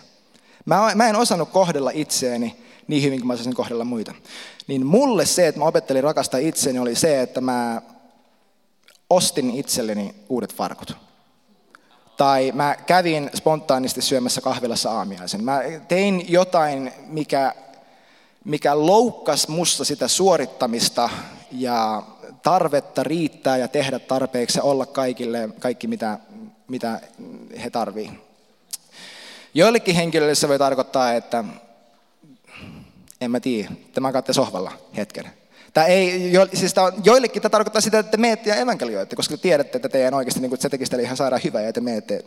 Mä, 0.64 1.08
en 1.08 1.16
osannut 1.16 1.48
kohdella 1.50 1.90
itseäni 1.94 2.56
niin 2.88 3.02
hyvin 3.02 3.20
kuin 3.20 3.26
mä 3.26 3.32
osasin 3.32 3.54
kohdella 3.54 3.84
muita. 3.84 4.14
Niin 4.66 4.86
mulle 4.86 5.26
se, 5.26 5.46
että 5.48 5.58
mä 5.58 5.64
opettelin 5.64 6.04
rakastaa 6.04 6.40
itseäni, 6.40 6.78
oli 6.78 6.94
se, 6.94 7.22
että 7.22 7.40
mä 7.40 7.82
ostin 9.10 9.50
itselleni 9.50 10.14
uudet 10.28 10.54
farkut. 10.54 10.96
Tai 12.16 12.52
mä 12.54 12.76
kävin 12.86 13.30
spontaanisti 13.34 14.02
syömässä 14.02 14.40
kahvilassa 14.40 14.90
aamiaisen. 14.90 15.44
Mä 15.44 15.60
tein 15.88 16.24
jotain, 16.28 16.92
mikä, 17.06 17.54
mikä 18.44 18.86
loukkas 18.86 19.48
musta 19.48 19.84
sitä 19.84 20.08
suorittamista 20.08 21.10
ja 21.50 22.02
tarvetta 22.42 23.02
riittää 23.02 23.56
ja 23.56 23.68
tehdä 23.68 23.98
tarpeeksi 23.98 24.60
olla 24.60 24.86
kaikille 24.86 25.48
kaikki, 25.58 25.86
mitä, 25.86 26.18
mitä 26.68 27.00
he 27.64 27.70
tarvii. 27.70 28.10
Joillekin 29.54 29.94
henkilöille 29.94 30.34
se 30.34 30.48
voi 30.48 30.58
tarkoittaa, 30.58 31.12
että 31.12 31.44
en 33.20 33.30
mä 33.30 33.40
tiedä, 33.40 33.70
että 33.86 34.00
mä 34.00 34.12
sohvalla 34.30 34.72
hetken. 34.96 35.24
Tämä 35.74 35.86
ei, 35.86 36.32
jo, 36.32 36.48
siis 36.54 36.74
tämä 36.74 36.92
joillekin 37.04 37.42
tämä 37.42 37.50
tarkoittaa 37.50 37.80
sitä, 37.80 37.98
että 37.98 38.10
te 38.10 38.16
meette 38.16 38.50
ja 38.50 38.56
evankelioitte, 38.56 39.16
koska 39.16 39.36
te 39.36 39.42
tiedätte, 39.42 39.78
että 39.78 39.88
teidän 39.88 40.14
oikeasti 40.14 40.40
niin 40.40 40.50
kuin, 40.50 40.60
se 40.60 40.68
tekisi 40.68 40.90
teille 40.90 41.02
ihan 41.02 41.16
sairaan 41.16 41.42
hyvää 41.44 41.62
ja 41.62 41.72
te 41.72 41.80
meette 41.80 42.24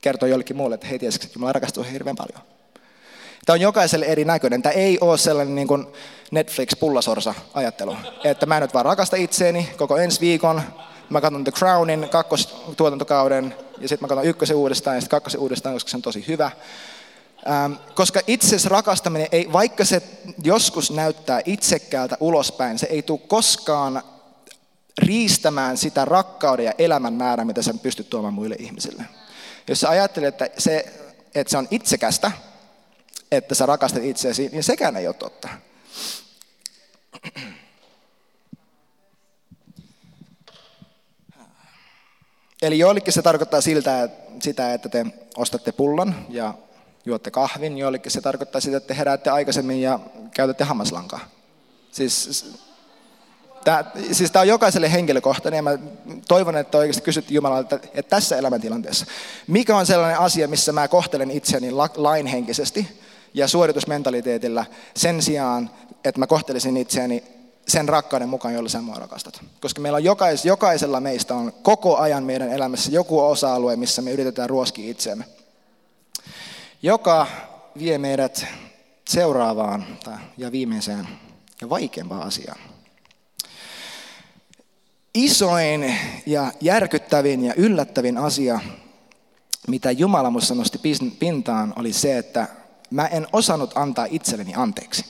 kertoo 0.00 0.28
jollekin 0.28 0.56
muulle, 0.56 0.74
että 0.74 0.86
hei, 0.86 0.98
tiesikö, 0.98 1.26
Jumala 1.34 1.52
rakastuu 1.52 1.84
hirveän 1.92 2.16
paljon. 2.16 2.42
Tämä 3.46 3.54
on 3.54 3.60
jokaiselle 3.60 4.06
eri 4.06 4.24
näköinen. 4.24 4.62
Tämä 4.62 4.72
ei 4.72 4.98
ole 5.00 5.18
sellainen 5.18 5.54
niin 5.54 5.68
kuin 5.68 5.86
Netflix-pullasorsa-ajattelu, 6.32 7.96
että 8.24 8.46
mä 8.46 8.60
nyt 8.60 8.74
vaan 8.74 8.84
rakasta 8.84 9.16
itseäni 9.16 9.68
koko 9.76 9.96
ensi 9.96 10.20
viikon, 10.20 10.62
mä 11.10 11.20
katson 11.20 11.44
The 11.44 11.52
Crownin 11.52 12.08
kakkostuotantokauden 12.08 13.54
ja 13.78 13.88
sitten 13.88 14.04
mä 14.04 14.08
katson 14.08 14.26
ykkösen 14.26 14.56
uudestaan 14.56 14.96
ja 14.96 15.00
sitten 15.00 15.16
kakkosen 15.16 15.40
uudestaan, 15.40 15.74
koska 15.74 15.90
se 15.90 15.96
on 15.96 16.02
tosi 16.02 16.24
hyvä. 16.28 16.50
Ähm, 17.50 17.72
koska 17.94 18.20
itses 18.26 18.66
rakastaminen, 18.66 19.28
ei, 19.32 19.52
vaikka 19.52 19.84
se 19.84 20.02
joskus 20.44 20.90
näyttää 20.90 21.40
itsekkäältä 21.44 22.16
ulospäin, 22.20 22.78
se 22.78 22.86
ei 22.86 23.02
tule 23.02 23.20
koskaan 23.26 24.02
riistämään 24.98 25.76
sitä 25.76 26.04
rakkauden 26.04 26.66
ja 26.66 26.74
elämän 26.78 27.14
määrää, 27.14 27.44
mitä 27.44 27.62
sä 27.62 27.74
pystyt 27.82 28.10
tuomaan 28.10 28.34
muille 28.34 28.56
ihmisille. 28.58 29.04
Jos 29.68 29.80
sä 29.80 29.88
ajattelet, 29.88 30.42
että 30.42 30.60
se, 30.60 30.92
että 31.34 31.50
se 31.50 31.58
on 31.58 31.68
itsekästä, 31.70 32.32
että 33.32 33.54
sä 33.54 33.66
rakastat 33.66 34.04
itseäsi, 34.04 34.48
niin 34.52 34.64
sekään 34.64 34.96
ei 34.96 35.06
ole 35.06 35.14
totta. 35.14 35.48
Eli 42.62 42.78
joillekin 42.78 43.12
se 43.12 43.22
tarkoittaa 43.22 43.60
siltä, 43.60 44.08
sitä, 44.42 44.74
että 44.74 44.88
te 44.88 45.06
ostatte 45.36 45.72
pullon 45.72 46.14
ja 46.28 46.54
juotte 47.04 47.30
kahvin, 47.30 47.78
joillekin 47.78 48.12
se 48.12 48.20
tarkoittaa 48.20 48.60
sitä, 48.60 48.76
että 48.76 48.86
te 48.86 48.96
heräätte 48.96 49.30
aikaisemmin 49.30 49.82
ja 49.82 50.00
käytätte 50.34 50.64
hammaslankaa. 50.64 51.20
Siis, 51.92 52.44
tämä, 53.64 53.84
siis 54.12 54.30
tämä 54.30 54.40
on 54.40 54.48
jokaiselle 54.48 54.92
henkilökohtainen 54.92 55.56
ja 55.56 55.62
mä 55.62 55.78
toivon, 56.28 56.56
että 56.56 56.78
oikeasti 56.78 57.02
kysyt 57.02 57.30
Jumalalta, 57.30 57.76
että, 57.76 57.88
että 57.94 58.10
tässä 58.10 58.36
elämäntilanteessa, 58.36 59.06
mikä 59.46 59.76
on 59.76 59.86
sellainen 59.86 60.18
asia, 60.18 60.48
missä 60.48 60.72
mä 60.72 60.88
kohtelen 60.88 61.30
itseäni 61.30 61.70
lainhenkisesti 61.96 63.02
ja 63.34 63.48
suoritusmentaliteetillä 63.48 64.64
sen 64.96 65.22
sijaan, 65.22 65.70
että 66.04 66.18
mä 66.18 66.26
kohtelisin 66.26 66.76
itseäni 66.76 67.24
sen 67.68 67.88
rakkauden 67.88 68.28
mukaan, 68.28 68.54
jolla 68.54 68.68
sä 68.68 68.80
mua 68.80 68.94
rakastat. 68.94 69.40
Koska 69.60 69.80
meillä 69.80 69.96
on 69.96 70.04
jokais, 70.04 70.44
jokaisella 70.44 71.00
meistä 71.00 71.34
on 71.34 71.52
koko 71.62 71.96
ajan 71.96 72.24
meidän 72.24 72.52
elämässä 72.52 72.90
joku 72.90 73.20
osa-alue, 73.20 73.76
missä 73.76 74.02
me 74.02 74.10
yritetään 74.10 74.50
ruoskia 74.50 74.90
itseämme 74.90 75.24
joka 76.82 77.26
vie 77.78 77.98
meidät 77.98 78.46
seuraavaan 79.08 79.86
ja 80.38 80.52
viimeiseen 80.52 81.08
ja 81.60 81.70
vaikeampaan 81.70 82.22
asiaan. 82.22 82.60
Isoin 85.14 85.94
ja 86.26 86.52
järkyttävin 86.60 87.44
ja 87.44 87.54
yllättävin 87.54 88.18
asia, 88.18 88.60
mitä 89.68 89.90
Jumala 89.90 90.30
minussa 90.30 90.54
nosti 90.54 90.80
pintaan, 91.18 91.72
oli 91.76 91.92
se, 91.92 92.18
että 92.18 92.48
mä 92.92 93.06
en 93.06 93.26
osannut 93.32 93.72
antaa 93.74 94.06
itselleni 94.10 94.52
anteeksi. 94.56 95.04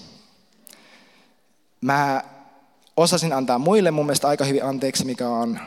Mä 1.80 2.24
osasin 2.96 3.32
antaa 3.32 3.58
muille 3.58 3.90
mun 3.90 4.06
mielestä 4.06 4.28
aika 4.28 4.44
hyvin 4.44 4.64
anteeksi, 4.64 5.04
mikä 5.04 5.28
on, 5.28 5.60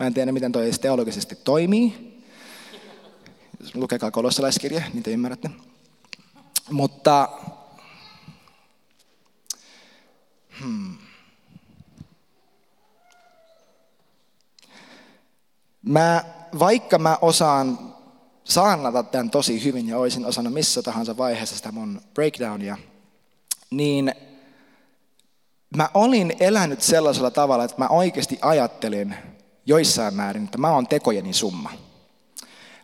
mä 0.00 0.06
en 0.06 0.14
tiedä 0.14 0.32
miten 0.32 0.52
toi 0.52 0.70
teologisesti 0.80 1.36
toimii, 1.36 2.12
lukekaa 3.74 4.10
kolossalaiskirja, 4.10 4.82
niin 4.92 5.02
te 5.02 5.10
ymmärrätte. 5.10 5.50
Mutta 6.70 7.28
hmm. 10.60 10.96
mä, 15.82 16.24
vaikka 16.58 16.98
mä 16.98 17.18
osaan 17.20 17.91
saannata 18.44 19.02
tämän 19.02 19.30
tosi 19.30 19.64
hyvin 19.64 19.88
ja 19.88 19.98
olisin 19.98 20.26
osannut 20.26 20.54
missä 20.54 20.82
tahansa 20.82 21.16
vaiheessa 21.16 21.56
sitä 21.56 21.72
mun 21.72 22.00
breakdownia, 22.14 22.76
niin 23.70 24.14
mä 25.76 25.88
olin 25.94 26.34
elänyt 26.40 26.82
sellaisella 26.82 27.30
tavalla, 27.30 27.64
että 27.64 27.78
mä 27.78 27.88
oikeasti 27.88 28.38
ajattelin 28.42 29.14
joissain 29.66 30.14
määrin, 30.14 30.44
että 30.44 30.58
mä 30.58 30.70
oon 30.70 30.86
tekojeni 30.86 31.32
summa. 31.32 31.70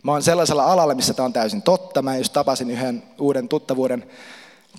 Mä 0.03 0.13
oon 0.13 0.23
sellaisella 0.23 0.65
alalla, 0.65 0.95
missä 0.95 1.15
tämä 1.15 1.25
on 1.25 1.33
täysin 1.33 1.63
totta. 1.63 2.03
Mä 2.03 2.17
just 2.17 2.33
tapasin 2.33 2.71
yhden 2.71 3.03
uuden 3.19 3.49
tuttavuuden 3.49 4.05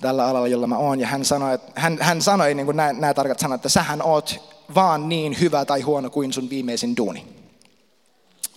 tällä 0.00 0.26
alalla, 0.26 0.48
jolla 0.48 0.66
mä 0.66 0.76
oon, 0.76 1.00
ja 1.00 1.06
hän 1.06 1.24
sanoi, 1.24 1.54
että, 1.54 1.72
hän, 1.74 1.98
hän 2.00 2.22
sanoi 2.22 2.54
niin 2.54 2.66
kuin 2.66 2.76
nämä, 2.76 2.92
nämä 2.92 3.14
tarkat 3.14 3.38
sanat, 3.38 3.58
että 3.58 3.68
sähän 3.68 4.02
oot 4.02 4.56
vaan 4.74 5.08
niin 5.08 5.40
hyvä 5.40 5.64
tai 5.64 5.80
huono 5.80 6.10
kuin 6.10 6.32
sun 6.32 6.50
viimeisin 6.50 6.96
duuni. 6.96 7.39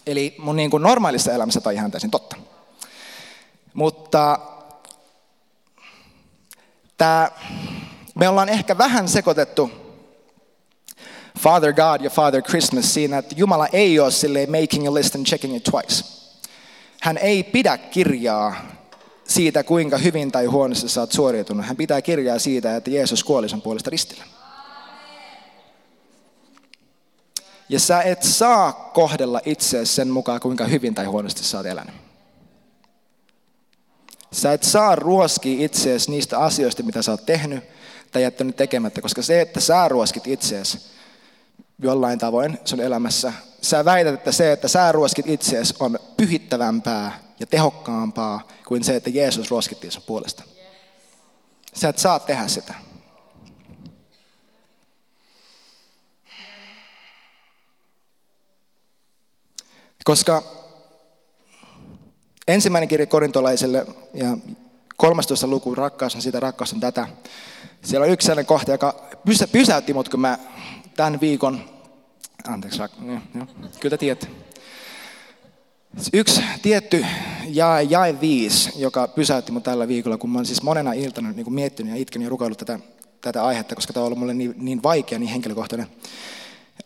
Eli 0.07 0.35
mun 0.37 0.55
niin 0.55 0.69
kuin 0.69 0.83
normaalissa 0.83 1.31
elämässä 1.31 1.61
on 1.65 1.73
ihan 1.73 1.91
täysin 1.91 2.11
totta. 2.11 2.35
Mutta 3.73 4.39
tämä, 6.97 7.31
me 8.15 8.29
ollaan 8.29 8.49
ehkä 8.49 8.77
vähän 8.77 9.07
sekoitettu 9.09 9.71
Father 11.39 11.73
God 11.73 12.01
ja 12.01 12.09
Father 12.09 12.41
Christmas 12.41 12.93
siinä, 12.93 13.17
että 13.17 13.35
Jumala 13.37 13.67
ei 13.67 13.99
ole 13.99 14.11
silleen 14.11 14.51
making 14.51 14.87
a 14.87 14.93
list 14.93 15.15
and 15.15 15.25
checking 15.25 15.55
it 15.55 15.63
twice. 15.63 16.03
Hän 17.01 17.17
ei 17.17 17.43
pidä 17.43 17.77
kirjaa 17.77 18.55
siitä, 19.27 19.63
kuinka 19.63 19.97
hyvin 19.97 20.31
tai 20.31 20.45
huonosti 20.45 20.89
sä 20.89 21.01
oot 21.01 21.11
suoriutunut. 21.11 21.65
Hän 21.65 21.77
pitää 21.77 22.01
kirjaa 22.01 22.39
siitä, 22.39 22.75
että 22.75 22.89
Jeesus 22.89 23.23
kuoli 23.23 23.49
sun 23.49 23.61
puolesta 23.61 23.89
ristillä. 23.89 24.23
Ja 27.69 27.80
sä 27.80 28.02
et 28.02 28.23
saa 28.23 28.91
kohdella 28.93 29.41
itseäsi 29.45 29.93
sen 29.93 30.10
mukaan, 30.10 30.39
kuinka 30.39 30.65
hyvin 30.65 30.95
tai 30.95 31.06
huonosti 31.06 31.43
sä 31.43 31.58
oot 31.58 31.65
elänyt. 31.65 31.95
Sä 34.32 34.54
et 34.54 34.63
saa 34.63 34.95
ruoskia 34.95 35.65
itseäsi 35.65 36.12
niistä 36.12 36.39
asioista, 36.39 36.84
mitä 36.84 37.02
sä 37.02 37.12
oot 37.12 37.26
tehnyt 37.26 37.63
tai 38.12 38.23
jättänyt 38.23 38.56
tekemättä, 38.56 39.02
koska 39.02 39.21
se, 39.21 39.41
että 39.41 39.60
sä 39.60 39.88
ruoskit 39.88 40.28
itseäsi 40.28 40.80
jollain 41.80 42.19
tavoin 42.19 42.60
sun 42.65 42.80
elämässä, 42.80 43.34
sä 43.62 43.86
väität, 43.86 44.13
että 44.13 44.32
se, 44.32 44.52
että 44.52 44.67
sä 44.67 44.91
ruoskit 44.91 45.28
itseäsi 45.28 45.76
on 45.80 45.99
pyhittävämpää 46.17 47.19
ja 47.39 47.45
tehokkaampaa 47.45 48.47
kuin 48.67 48.84
se, 48.84 48.95
että 48.95 49.10
Jeesus 49.10 49.52
ruoskittiin 49.52 49.91
sun 49.91 50.04
puolesta. 50.08 50.43
Sä 51.73 51.89
et 51.89 51.97
saa 51.97 52.19
tehdä 52.19 52.47
sitä. 52.47 52.73
Koska 60.03 60.43
ensimmäinen 62.47 62.87
kirja 62.87 63.07
korintolaisille 63.07 63.85
ja 64.13 64.37
13 64.97 65.47
luku, 65.47 65.75
rakkaus 65.75 66.15
on 66.15 66.21
sitä, 66.21 66.39
rakkaus 66.39 66.73
on 66.73 66.79
tätä. 66.79 67.07
Siellä 67.81 68.05
on 68.05 68.11
yksi 68.11 68.25
sellainen 68.25 68.45
kohta, 68.45 68.71
joka 68.71 68.95
pysä, 69.25 69.47
pysäytti 69.47 69.93
mut, 69.93 70.09
kun 70.09 70.19
mä 70.19 70.37
tämän 70.95 71.21
viikon, 71.21 71.61
anteeksi, 72.47 72.79
rak, 72.79 72.91
niin, 72.99 73.21
joo, 73.35 73.47
kyllä 73.79 73.97
tiedät. 73.97 74.29
Yksi 76.13 76.41
tietty 76.61 77.05
jae, 77.47 77.83
jae 77.83 78.21
viisi, 78.21 78.71
joka 78.75 79.07
pysäytti 79.07 79.51
mut 79.51 79.63
tällä 79.63 79.87
viikolla, 79.87 80.17
kun 80.17 80.29
mä 80.29 80.37
olen 80.37 80.45
siis 80.45 80.61
monena 80.61 80.93
iltana 80.93 81.31
niin 81.31 81.43
kuin 81.43 81.53
miettinyt 81.53 81.93
ja 81.93 82.01
itkenyt 82.01 82.25
ja 82.25 82.29
rukoillut 82.29 82.57
tätä, 82.57 82.79
tätä 83.21 83.43
aihetta, 83.43 83.75
koska 83.75 83.93
tämä 83.93 84.01
on 84.01 84.05
ollut 84.05 84.19
mulle 84.19 84.33
niin, 84.33 84.53
niin 84.57 84.83
vaikea, 84.83 85.19
niin 85.19 85.29
henkilökohtainen 85.29 85.87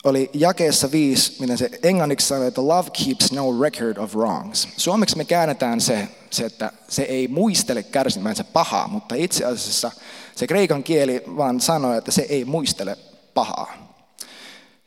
oli 0.03 0.29
jakeessa 0.33 0.91
viisi, 0.91 1.35
miten 1.39 1.57
se 1.57 1.69
englanniksi 1.83 2.27
sanoi, 2.27 2.47
että 2.47 2.67
love 2.67 2.89
keeps 2.89 3.31
no 3.31 3.61
record 3.61 3.97
of 3.97 4.15
wrongs. 4.15 4.67
Suomeksi 4.77 5.17
me 5.17 5.25
käännetään 5.25 5.81
se, 5.81 6.07
se, 6.29 6.45
että 6.45 6.71
se 6.87 7.01
ei 7.01 7.27
muistele 7.27 7.83
kärsimänsä 7.83 8.43
pahaa, 8.43 8.87
mutta 8.87 9.15
itse 9.15 9.45
asiassa 9.45 9.91
se 10.35 10.47
kreikan 10.47 10.83
kieli 10.83 11.23
vaan 11.37 11.61
sanoo, 11.61 11.93
että 11.93 12.11
se 12.11 12.21
ei 12.21 12.45
muistele 12.45 12.97
pahaa. 13.33 13.87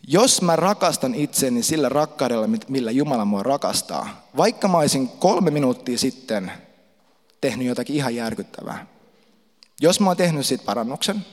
Jos 0.09 0.43
mä 0.43 0.57
rakastan 0.57 1.15
itseni 1.15 1.63
sillä 1.63 1.89
rakkaudella, 1.89 2.49
millä 2.69 2.91
Jumala 2.91 3.25
mua 3.25 3.43
rakastaa, 3.43 4.29
vaikka 4.37 4.69
mä 4.69 4.79
olisin 4.79 5.09
kolme 5.09 5.51
minuuttia 5.51 5.99
sitten 5.99 6.53
tehnyt 7.41 7.67
jotakin 7.67 7.97
ihan 7.97 8.15
järkyttävää. 8.15 8.87
Jos 9.81 10.01
mä 10.01 10.07
oon 10.07 10.17
tehnyt 10.17 10.47
siitä 10.47 10.65
parannuksen, 10.65 11.27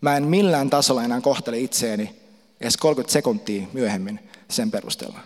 mä 0.00 0.16
en 0.16 0.24
millään 0.24 0.70
tasolla 0.70 1.04
enää 1.04 1.20
kohtele 1.20 1.58
itseäni 1.58 2.21
edes 2.62 2.76
30 2.76 3.12
sekuntia 3.12 3.66
myöhemmin 3.72 4.20
sen 4.50 4.70
perusteella. 4.70 5.18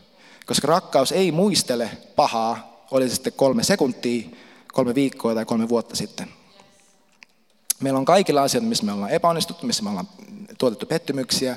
Koska 0.46 0.66
rakkaus 0.66 1.12
ei 1.12 1.32
muistele 1.32 1.90
pahaa, 2.16 2.86
oli 2.90 3.08
se 3.08 3.14
sitten 3.14 3.32
kolme 3.32 3.62
sekuntia, 3.62 4.28
kolme 4.72 4.94
viikkoa 4.94 5.34
tai 5.34 5.44
kolme 5.44 5.68
vuotta 5.68 5.96
sitten. 5.96 6.28
Meillä 7.80 7.98
on 7.98 8.04
kaikilla 8.04 8.42
asioita, 8.42 8.68
missä 8.68 8.84
me 8.84 8.92
ollaan 8.92 9.10
epäonnistuttu, 9.10 9.66
missä 9.66 9.82
me 9.82 9.90
ollaan 9.90 10.08
tuotettu 10.58 10.86
pettymyksiä, 10.86 11.56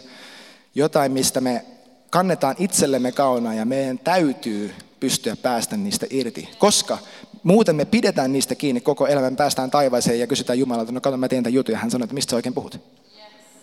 jotain, 0.75 1.11
mistä 1.11 1.41
me 1.41 1.65
kannetaan 2.09 2.55
itsellemme 2.59 3.11
kaunaa 3.11 3.53
ja 3.53 3.65
meidän 3.65 3.99
täytyy 3.99 4.73
pystyä 4.99 5.35
päästä 5.35 5.77
niistä 5.77 6.05
irti. 6.09 6.49
Koska 6.57 6.97
muuten 7.43 7.75
me 7.75 7.85
pidetään 7.85 8.31
niistä 8.31 8.55
kiinni 8.55 8.81
koko 8.81 9.07
elämän, 9.07 9.35
päästään 9.35 9.71
taivaaseen 9.71 10.19
ja 10.19 10.27
kysytään 10.27 10.59
Jumalalta, 10.59 10.91
no 10.91 11.01
kato 11.01 11.17
mä 11.17 11.27
teen 11.27 11.43
tämän 11.43 11.53
jutun 11.53 11.73
ja 11.73 11.79
hän 11.79 11.91
sanoo, 11.91 12.03
että 12.03 12.13
mistä 12.13 12.29
sä 12.29 12.35
oikein 12.35 12.53
puhut. 12.53 12.79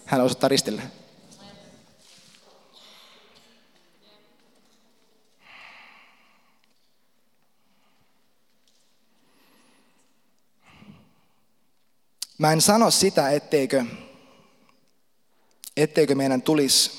Hän 0.05 0.21
osoittaa 0.21 0.49
ristille. 0.49 0.83
Mä 12.39 12.53
en 12.53 12.61
sano 12.61 12.91
sitä, 12.91 13.31
etteikö, 13.31 13.85
etteikö 15.77 16.15
meidän 16.15 16.43
tulisi, 16.43 16.91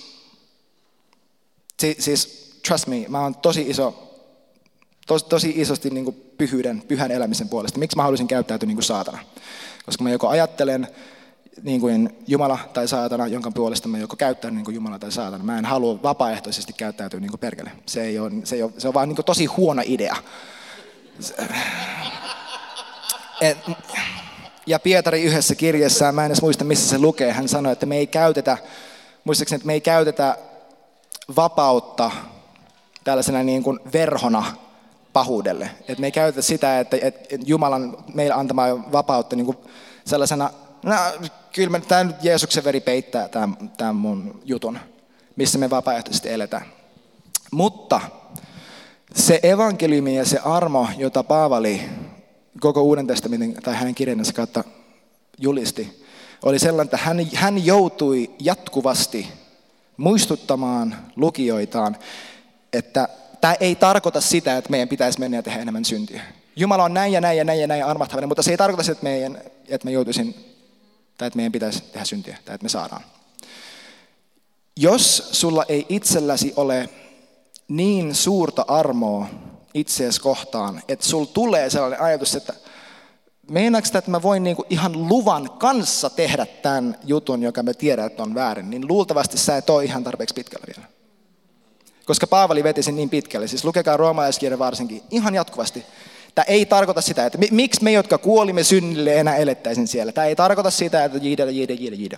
siis 2.00 2.48
trust 2.68 2.88
me, 2.88 3.06
mä 3.08 3.22
oon 3.22 3.36
tosi 3.36 3.70
iso, 3.70 4.14
tos, 5.08 5.24
tosi 5.24 5.54
isosti 5.56 5.90
niin 5.90 6.14
pyhyyden, 6.38 6.82
pyhän 6.88 7.12
elämisen 7.12 7.50
puolesta. 7.50 7.80
Miksi 7.80 7.98
mä 7.98 8.04
haluaisin 8.04 8.28
käyttäytyä 8.28 8.68
niin 8.68 8.76
kuin 8.76 8.84
saatana? 8.84 9.20
Koska 9.86 10.04
mä 10.04 10.10
joko 10.10 10.28
ajattelen 10.28 10.88
niin 11.64 11.82
kuin 11.82 12.10
Jumala 12.28 12.60
tai 12.74 12.88
saatana, 12.88 13.28
jonka 13.28 13.52
puolesta 13.52 13.88
mä 13.88 13.98
joko 13.98 14.16
käyttäydyn 14.16 14.56
niin 14.56 14.66
kuin 14.66 14.76
Jumala 14.76 15.00
tai 15.00 15.12
saatana. 15.12 15.44
Mä 15.44 15.60
en 15.60 15.66
halua 15.66 16.04
vapaaehtoisesti 16.04 16.74
käyttäytyä 16.74 17.20
niin 17.20 17.32
kuin 17.32 17.40
perkele. 17.40 17.72
Se, 17.86 18.02
ei 18.02 18.20
ole, 18.20 18.32
se, 18.44 18.56
ei 18.56 18.64
ole, 18.64 18.72
se 18.78 18.88
on 18.88 18.94
vaan 18.94 19.10
niin 19.10 19.16
kuin 19.16 19.26
tosi 19.26 19.46
huono 19.46 19.82
idea. 19.86 20.16
Et, 23.42 23.58
ja 24.68 24.80
Pietari 24.80 25.24
yhdessä 25.24 25.56
kirjassaan, 25.56 26.16
mä 26.16 26.22
en 26.26 26.32
edes 26.32 26.42
muista 26.42 26.64
missä 26.64 26.90
se 26.90 27.00
lukee, 27.00 27.32
hän 27.32 27.48
sanoi, 27.48 27.74
että 27.74 27.86
me 27.86 27.98
ei 27.98 28.08
käytetä, 28.08 28.58
muistaakseni, 29.24 29.58
että 29.58 29.68
me 29.68 29.74
ei 29.74 29.82
käytetä 29.82 30.38
vapautta 31.36 32.12
tällaisena 33.04 33.44
niin 33.44 33.64
kuin 33.64 33.80
verhona 33.94 34.46
pahuudelle. 35.14 35.70
Että 35.80 36.02
me 36.02 36.08
ei 36.08 36.12
käytetä 36.12 36.42
sitä, 36.42 36.80
että, 36.80 36.98
että 37.02 37.38
Jumalan 37.46 37.98
meillä 38.14 38.36
antamaa 38.36 38.92
vapautta 38.92 39.36
niin 39.36 39.46
kuin 39.46 39.58
sellaisena, 40.06 40.50
no 40.84 40.96
kyllä 41.54 41.80
tämä 41.80 42.04
nyt 42.04 42.24
Jeesuksen 42.24 42.64
veri 42.64 42.82
peittää 42.82 43.30
tämän, 43.30 43.58
tämän 43.78 43.96
mun 43.96 44.42
jutun, 44.46 44.80
missä 45.36 45.60
me 45.60 45.70
vapaaehtoisesti 45.70 46.30
eletään. 46.30 46.66
Mutta 47.52 48.02
se 49.16 49.40
evankeliumi 49.44 50.16
ja 50.16 50.26
se 50.26 50.40
armo, 50.46 50.88
jota 50.98 51.24
Paavali 51.24 51.90
koko 52.60 52.82
Uuden 52.82 53.08
testamentin 53.08 53.54
tai 53.54 53.76
hänen 53.76 53.96
kirjansa 53.96 54.34
kautta 54.34 54.64
julisti, 55.38 56.04
oli 56.44 56.60
sellainen, 56.60 56.86
että 56.86 56.98
hän, 56.98 57.18
hän 57.34 57.66
joutui 57.66 58.32
jatkuvasti 58.40 59.28
muistuttamaan 59.98 60.96
lukijoitaan, 61.16 61.98
että 62.74 63.10
tämä 63.42 63.54
ei 63.60 63.76
tarkoita 63.76 64.22
sitä, 64.22 64.58
että 64.58 64.70
meidän 64.70 64.88
pitäisi 64.88 65.20
mennä 65.20 65.38
ja 65.38 65.44
tehdä 65.44 65.62
enemmän 65.62 65.86
syntiä. 65.86 66.24
Jumala 66.56 66.84
on 66.84 66.94
näin 66.94 67.14
ja 67.14 67.22
näin 67.22 67.38
ja 67.38 67.44
näin 67.44 67.62
ja 67.62 67.68
näin 67.68 67.86
armahtavainen, 67.86 68.28
mutta 68.28 68.44
se 68.44 68.52
ei 68.52 68.58
tarkoita 68.58 68.84
sitä, 68.84 68.92
että, 68.92 69.04
meidän, 69.04 69.38
että 69.68 69.86
me 69.86 69.92
joutuisin, 69.92 70.36
tai 71.18 71.28
että 71.28 71.38
meidän 71.38 71.52
pitäisi 71.52 71.84
tehdä 71.84 72.06
syntiä, 72.06 72.38
tai 72.46 72.56
että 72.56 72.66
me 72.66 72.70
saadaan. 72.70 73.04
Jos 74.76 75.30
sulla 75.32 75.66
ei 75.70 75.86
itselläsi 75.90 76.54
ole 76.56 76.90
niin 77.68 78.16
suurta 78.16 78.66
armoa 78.68 79.28
itseäsi 79.80 80.22
kohtaan, 80.22 80.82
että 80.88 81.06
sul 81.06 81.26
tulee 81.26 81.70
sellainen 81.70 82.02
ajatus, 82.02 82.36
että 82.36 82.54
meinaatko 83.52 83.86
sitä, 83.86 84.00
että 84.00 84.12
mä 84.12 84.22
voin 84.22 84.44
niinku 84.44 84.66
ihan 84.70 85.10
luvan 85.10 85.50
kanssa 85.50 86.10
tehdä 86.10 86.46
tämän 86.46 86.98
jutun, 87.04 87.44
joka 87.44 87.64
me 87.64 87.74
tiedän, 87.74 88.06
että 88.06 88.24
on 88.24 88.36
väärin, 88.36 88.70
niin 88.70 88.88
luultavasti 88.88 89.38
sä 89.38 89.58
et 89.58 89.70
ole 89.70 89.86
ihan 89.86 90.04
tarpeeksi 90.04 90.36
pitkällä 90.36 90.66
vielä. 90.76 90.90
Koska 92.06 92.28
Paavali 92.28 92.64
veti 92.64 92.84
sen 92.84 92.96
niin 92.96 93.10
pitkälle, 93.10 93.48
siis 93.48 93.66
lukekaa 93.66 93.98
roomalaiskirja 93.98 94.60
varsinkin, 94.60 95.02
ihan 95.12 95.36
jatkuvasti. 95.36 95.86
Tämä 96.36 96.46
ei 96.48 96.66
tarkoita 96.66 97.02
sitä, 97.02 97.26
että 97.26 97.38
miksi 97.52 97.84
me, 97.84 97.92
jotka 97.92 98.18
kuolimme 98.18 98.64
synnille, 98.64 99.20
enää 99.20 99.36
elettäisin 99.36 99.88
siellä. 99.88 100.12
Tämä 100.12 100.28
ei 100.28 100.36
tarkoita 100.36 100.72
sitä, 100.72 101.06
että 101.06 101.18
jide, 101.18 101.52
jide, 101.52 101.74
jide, 101.74 101.96
jide. 101.96 102.18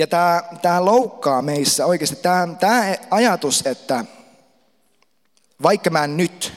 Ja 0.00 0.06
tämä, 0.06 0.42
tämä 0.62 0.84
loukkaa 0.84 1.42
meissä 1.42 1.86
oikeasti, 1.86 2.16
tämä, 2.16 2.48
tämä 2.60 2.94
ajatus, 3.10 3.66
että 3.66 4.04
vaikka 5.62 5.90
mä 5.90 6.06
nyt 6.06 6.52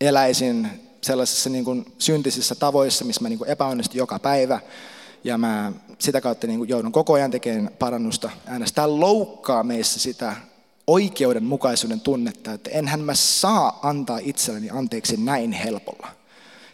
eläisin 0.00 0.68
sellaisissa 1.00 1.50
niin 1.50 1.64
kuin 1.64 1.94
syntisissä 1.98 2.54
tavoissa, 2.54 3.04
missä 3.04 3.20
mä 3.22 3.28
niin 3.28 3.38
kuin 3.38 3.50
epäonnistun 3.50 3.98
joka 3.98 4.18
päivä, 4.18 4.60
ja 5.24 5.38
mä 5.38 5.72
sitä 5.98 6.20
kautta 6.20 6.46
niin 6.46 6.58
kuin 6.58 6.68
joudun 6.68 6.92
koko 6.92 7.12
ajan 7.12 7.30
tekemään 7.30 7.70
parannusta 7.78 8.30
äänestä. 8.46 8.74
Tämä 8.74 9.00
loukkaa 9.00 9.62
meissä 9.62 10.00
sitä 10.00 10.36
oikeudenmukaisuuden 10.86 12.00
tunnetta, 12.00 12.52
että 12.52 12.70
enhän 12.70 13.00
mä 13.00 13.14
saa 13.14 13.78
antaa 13.82 14.18
itselleni 14.22 14.70
anteeksi 14.70 15.16
näin 15.16 15.52
helpolla. 15.52 16.08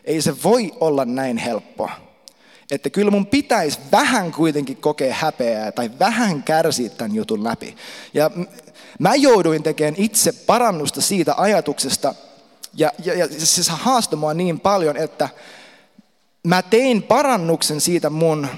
Ei 0.04 0.22
se 0.22 0.42
voi 0.42 0.72
olla 0.80 1.04
näin 1.04 1.36
helppoa. 1.36 2.11
Että 2.72 2.90
kyllä 2.90 3.10
mun 3.10 3.26
pitäisi 3.26 3.78
vähän 3.92 4.32
kuitenkin 4.32 4.76
kokea 4.76 5.14
häpeää 5.14 5.72
tai 5.72 5.90
vähän 5.98 6.42
kärsiä 6.42 6.88
tämän 6.88 7.14
jutun 7.14 7.44
läpi. 7.44 7.76
Ja 8.14 8.30
mä 8.98 9.14
jouduin 9.14 9.62
tekemään 9.62 9.94
itse 9.98 10.32
parannusta 10.32 11.00
siitä 11.00 11.34
ajatuksesta, 11.36 12.14
ja, 12.74 12.92
ja, 13.04 13.14
ja 13.14 13.28
se 13.30 13.72
haastoi 13.72 14.18
mua 14.18 14.34
niin 14.34 14.60
paljon, 14.60 14.96
että 14.96 15.28
mä 16.46 16.62
tein 16.62 17.02
parannuksen 17.02 17.80
siitä 17.80 18.10
mun 18.10 18.48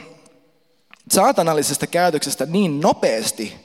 saatanallisesta 1.10 1.86
käytöksestä 1.86 2.46
niin 2.46 2.80
nopeasti, 2.80 3.56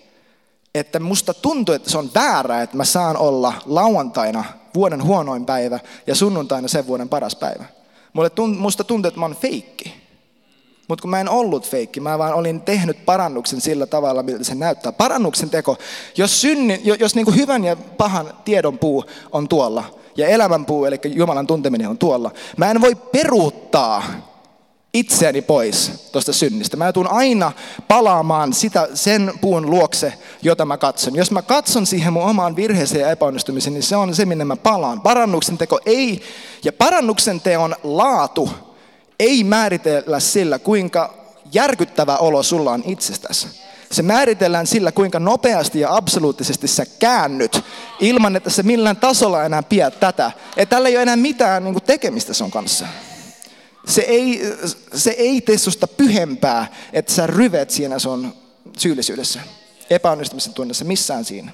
että 0.76 1.00
musta 1.00 1.34
tuntui, 1.34 1.76
että 1.76 1.90
se 1.90 1.98
on 1.98 2.12
väärä, 2.16 2.62
että 2.62 2.78
mä 2.78 2.86
saan 2.86 3.18
olla 3.18 3.54
lauantaina 3.66 4.44
vuoden 4.76 5.04
huonoin 5.04 5.46
päivä 5.46 5.80
ja 6.08 6.16
sunnuntaina 6.16 6.68
sen 6.68 6.88
vuoden 6.88 7.10
paras 7.10 7.36
päivä. 7.36 7.66
Mulle 8.14 8.30
tunt, 8.30 8.60
musta 8.60 8.84
tuntui, 8.84 9.08
että 9.08 9.20
mä 9.20 9.26
oon 9.26 9.36
feikki. 9.36 9.99
Mutta 10.89 11.02
kun 11.02 11.12
mä 11.12 11.19
en 11.19 11.30
ollut 11.30 11.69
feikki, 11.69 11.99
mä 11.99 12.17
vaan 12.17 12.34
olin 12.34 12.62
tehnyt 12.62 13.06
parannuksen 13.06 13.62
sillä 13.62 13.86
tavalla, 13.86 14.23
miltä 14.23 14.43
se 14.43 14.56
näyttää. 14.56 14.91
Parannuksen 14.91 15.49
teko, 15.49 15.78
jos, 16.17 16.41
synni, 16.41 16.82
jos 16.99 17.15
niin 17.15 17.25
kuin 17.25 17.38
hyvän 17.38 17.63
ja 17.63 17.75
pahan 17.75 18.34
tiedon 18.45 18.78
puu 18.78 19.06
on 19.32 19.47
tuolla, 19.47 19.84
ja 20.17 20.28
elämän 20.28 20.65
puu, 20.65 20.86
eli 20.86 20.99
Jumalan 21.06 21.47
tunteminen 21.47 21.89
on 21.89 21.97
tuolla, 21.97 22.32
mä 22.58 22.71
en 22.71 22.82
voi 22.82 22.95
peruuttaa 22.95 24.04
itseäni 24.93 25.41
pois 25.41 26.10
tuosta 26.12 26.34
synnistä. 26.34 26.78
Mä 26.78 26.93
tuun 26.93 27.12
aina 27.12 27.52
palaamaan 27.88 28.54
sitä, 28.54 28.88
sen 28.93 29.32
puun 29.41 29.69
luokse, 29.69 30.13
jota 30.41 30.65
mä 30.65 30.78
katson. 30.78 31.15
Jos 31.15 31.32
mä 31.32 31.41
katson 31.41 31.86
siihen 31.86 32.13
mun 32.13 32.23
omaan 32.23 32.56
virheeseen 32.56 33.02
ja 33.02 33.12
epäonnistumiseen, 33.12 33.73
niin 33.73 33.84
se 33.84 33.95
on 33.95 34.15
se, 34.15 34.25
minne 34.25 34.45
mä 34.45 34.56
palaan. 34.56 35.02
Parannuksen 35.02 35.58
teko 35.58 35.80
ei, 35.86 36.21
ja 36.63 36.73
parannuksen 36.73 37.41
teon 37.41 37.75
laatu 37.84 38.49
ei 39.19 39.43
määritellä 39.43 40.19
sillä, 40.19 40.60
kuinka 40.60 41.13
järkyttävä 41.53 42.17
olo 42.17 42.43
sulla 42.43 42.71
on 42.71 42.84
itsestäsi. 42.86 43.47
Se 43.91 44.01
määritellään 44.01 44.67
sillä, 44.67 44.91
kuinka 44.91 45.19
nopeasti 45.19 45.79
ja 45.79 45.95
absoluuttisesti 45.95 46.67
sä 46.67 46.86
käännyt, 46.99 47.62
ilman 47.99 48.36
että 48.36 48.49
sä 48.49 48.63
millään 48.63 48.97
tasolla 48.97 49.43
enää 49.43 49.63
pidät 49.63 49.99
tätä. 49.99 50.32
Että 50.58 50.75
tällä 50.75 50.89
ei 50.89 50.95
ole 50.95 51.01
enää 51.01 51.15
mitään 51.15 51.63
niin 51.63 51.82
tekemistä 51.82 52.34
sun 52.34 52.51
kanssa. 52.51 52.88
Se 53.88 54.01
ei, 54.01 54.41
se 54.95 55.12
ei 55.12 55.41
tee 55.41 55.58
susta 55.58 55.88
pyhempää, 55.88 56.67
että 56.93 57.13
sä 57.13 57.27
ryvet 57.27 57.69
siinä 57.69 57.99
sun 57.99 58.34
syyllisyydessä, 58.77 59.39
epäonnistumisen 59.89 60.53
tunnessa, 60.53 60.86
missään 60.86 61.25
siinä. 61.25 61.51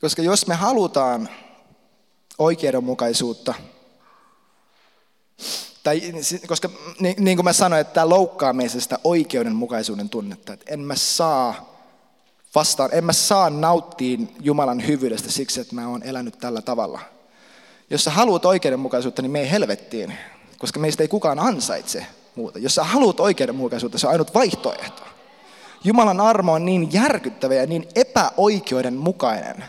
Koska 0.00 0.22
jos 0.22 0.46
me 0.46 0.54
halutaan 0.54 1.28
oikeudenmukaisuutta, 2.38 3.54
tai, 5.82 6.02
koska 6.46 6.70
niin, 7.00 7.14
niin 7.18 7.36
kuin 7.36 7.44
mä 7.44 7.52
sanoin, 7.52 7.80
että 7.80 7.94
tämä 7.94 8.08
loukkaa 8.08 8.52
meissä 8.52 8.80
sitä 8.80 8.98
oikeudenmukaisuuden 9.04 10.08
tunnetta, 10.08 10.52
että 10.52 10.72
en 10.72 10.80
mä 10.80 10.94
saa 10.96 11.70
vastaan, 12.54 12.90
en 12.92 13.04
mä 13.04 13.12
saa 13.12 13.50
nauttia 13.50 14.18
Jumalan 14.40 14.86
hyvyydestä 14.86 15.30
siksi, 15.30 15.60
että 15.60 15.74
mä 15.74 15.88
oon 15.88 16.02
elänyt 16.02 16.38
tällä 16.38 16.62
tavalla. 16.62 17.00
Jos 17.90 18.04
sä 18.04 18.10
haluat 18.10 18.44
oikeudenmukaisuutta, 18.44 19.22
niin 19.22 19.32
me 19.32 19.50
helvettiin, 19.50 20.14
koska 20.58 20.80
meistä 20.80 21.02
ei 21.02 21.08
kukaan 21.08 21.38
ansaitse 21.38 22.06
muuta. 22.36 22.58
Jos 22.58 22.74
sä 22.74 22.84
haluat 22.84 23.20
oikeudenmukaisuutta, 23.20 23.98
se 23.98 24.06
on 24.06 24.12
ainut 24.12 24.34
vaihtoehto. 24.34 25.02
Jumalan 25.84 26.20
armo 26.20 26.52
on 26.52 26.64
niin 26.64 26.92
järkyttävä 26.92 27.54
ja 27.54 27.66
niin 27.66 27.88
epäoikeudenmukainen, 27.94 29.64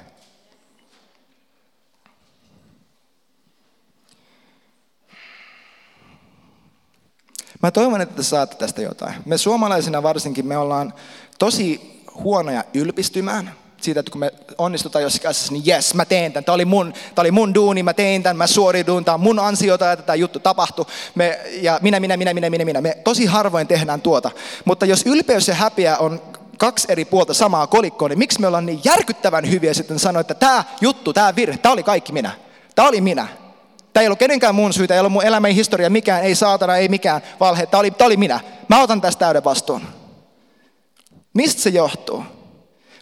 Mä 7.61 7.71
toivon, 7.71 8.01
että 8.01 8.15
te 8.15 8.23
saatte 8.23 8.55
tästä 8.55 8.81
jotain. 8.81 9.13
Me 9.25 9.37
suomalaisina 9.37 10.03
varsinkin, 10.03 10.47
me 10.47 10.57
ollaan 10.57 10.93
tosi 11.39 12.01
huonoja 12.13 12.63
ylpistymään 12.73 13.51
siitä, 13.81 13.99
että 13.99 14.11
kun 14.11 14.19
me 14.19 14.31
onnistutaan 14.57 15.03
jossakin 15.03 15.29
asiassa, 15.29 15.53
niin 15.53 15.65
jes, 15.65 15.93
mä 15.93 16.05
teen 16.05 16.33
tämän. 16.33 16.45
Tämä 16.45 16.53
oli 16.53 16.65
mun, 16.65 16.93
tämä 16.93 17.23
oli 17.23 17.31
mun 17.31 17.53
duuni, 17.53 17.83
mä 17.83 17.93
tein 17.93 18.23
tämän, 18.23 18.37
mä 18.37 18.47
suoriudun, 18.47 19.05
tämä 19.05 19.13
on 19.13 19.21
mun 19.21 19.39
ansiota, 19.39 19.91
että 19.91 20.05
tämä 20.05 20.15
juttu 20.15 20.39
tapahtui. 20.39 20.85
Me, 21.15 21.39
ja 21.61 21.79
minä, 21.81 21.99
minä, 21.99 22.17
minä, 22.17 22.33
minä, 22.33 22.49
minä, 22.49 22.65
minä. 22.65 22.81
Me 22.81 22.97
tosi 23.03 23.25
harvoin 23.25 23.67
tehdään 23.67 24.01
tuota. 24.01 24.31
Mutta 24.65 24.85
jos 24.85 25.03
ylpeys 25.05 25.47
ja 25.47 25.55
häpeä 25.55 25.97
on 25.97 26.21
kaksi 26.57 26.87
eri 26.89 27.05
puolta 27.05 27.33
samaa 27.33 27.67
kolikkoa, 27.67 28.09
niin 28.09 28.19
miksi 28.19 28.41
me 28.41 28.47
ollaan 28.47 28.65
niin 28.65 28.81
järkyttävän 28.83 29.51
hyviä 29.51 29.73
sitten 29.73 29.99
sanoa, 29.99 30.21
että 30.21 30.33
tämä 30.33 30.63
juttu, 30.81 31.13
tämä 31.13 31.35
virhe, 31.35 31.57
tämä 31.57 31.73
oli 31.73 31.83
kaikki 31.83 32.13
minä. 32.13 32.31
Tämä 32.75 32.87
oli 32.87 33.01
minä. 33.01 33.27
Tämä 33.93 34.01
ei 34.01 34.07
ollut 34.07 34.19
kenenkään 34.19 34.55
mun 34.55 34.73
syytä, 34.73 34.93
ei 34.93 34.99
ollut 34.99 35.13
mun 35.13 35.25
elämän 35.25 35.51
historia, 35.51 35.89
mikään, 35.89 36.23
ei 36.23 36.35
saatana, 36.35 36.77
ei 36.77 36.89
mikään 36.89 37.21
valhe. 37.39 37.65
Tämä 37.65 37.79
oli, 37.79 37.91
tämä 37.91 38.05
oli 38.05 38.17
minä. 38.17 38.39
Mä 38.69 38.81
otan 38.81 39.01
tästä 39.01 39.19
täyden 39.19 39.43
vastuun. 39.43 39.81
Mistä 41.33 41.61
se 41.61 41.69
johtuu? 41.69 42.23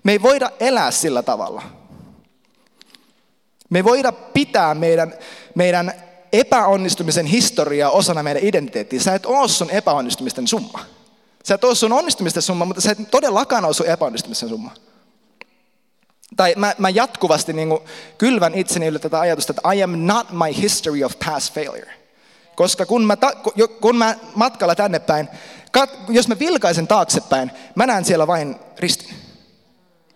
Me 0.03 0.11
ei 0.11 0.21
voida 0.21 0.51
elää 0.59 0.91
sillä 0.91 1.23
tavalla. 1.23 1.61
Me 3.69 3.79
ei 3.79 3.83
voida 3.83 4.11
pitää 4.11 4.75
meidän, 4.75 5.13
meidän 5.55 5.93
epäonnistumisen 6.33 7.25
historiaa 7.25 7.91
osana 7.91 8.23
meidän 8.23 8.43
identiteettiä. 8.43 8.99
Sä 8.99 9.15
et 9.15 9.25
ole 9.25 9.47
sun 9.47 9.69
epäonnistumisten 9.69 10.47
summa. 10.47 10.79
Sä 11.43 11.55
et 11.55 11.63
ole 11.63 11.75
sun 11.75 11.93
onnistumisten 11.93 12.43
summa, 12.43 12.65
mutta 12.65 12.81
sä 12.81 12.91
et 12.91 13.11
todellakaan 13.11 13.65
ole 13.65 13.73
sun 13.73 13.87
epäonnistumisen 13.87 14.49
summa 14.49 14.71
tai 16.39 16.53
mä, 16.57 16.75
mä 16.77 16.89
jatkuvasti 16.89 17.53
niin 17.53 17.69
kuin 17.69 17.81
kylvän 18.17 18.53
itseni 18.53 18.87
yllä 18.87 18.99
tätä 18.99 19.19
ajatusta, 19.19 19.53
että 19.53 19.73
I 19.73 19.83
am 19.83 19.91
not 19.95 20.31
my 20.31 20.61
history 20.61 21.03
of 21.03 21.13
past 21.25 21.53
failure. 21.53 21.91
Koska 22.55 22.85
kun 22.85 23.05
mä, 23.05 23.15
ta, 23.15 23.31
kun 23.81 23.97
mä 23.97 24.15
matkalla 24.35 24.75
tänne 24.75 24.99
päin, 24.99 25.29
kat, 25.71 25.89
jos 26.09 26.27
mä 26.27 26.39
vilkaisen 26.39 26.87
taaksepäin, 26.87 27.51
mä 27.75 27.85
näen 27.85 28.05
siellä 28.05 28.27
vain 28.27 28.55
ristin. 28.77 29.15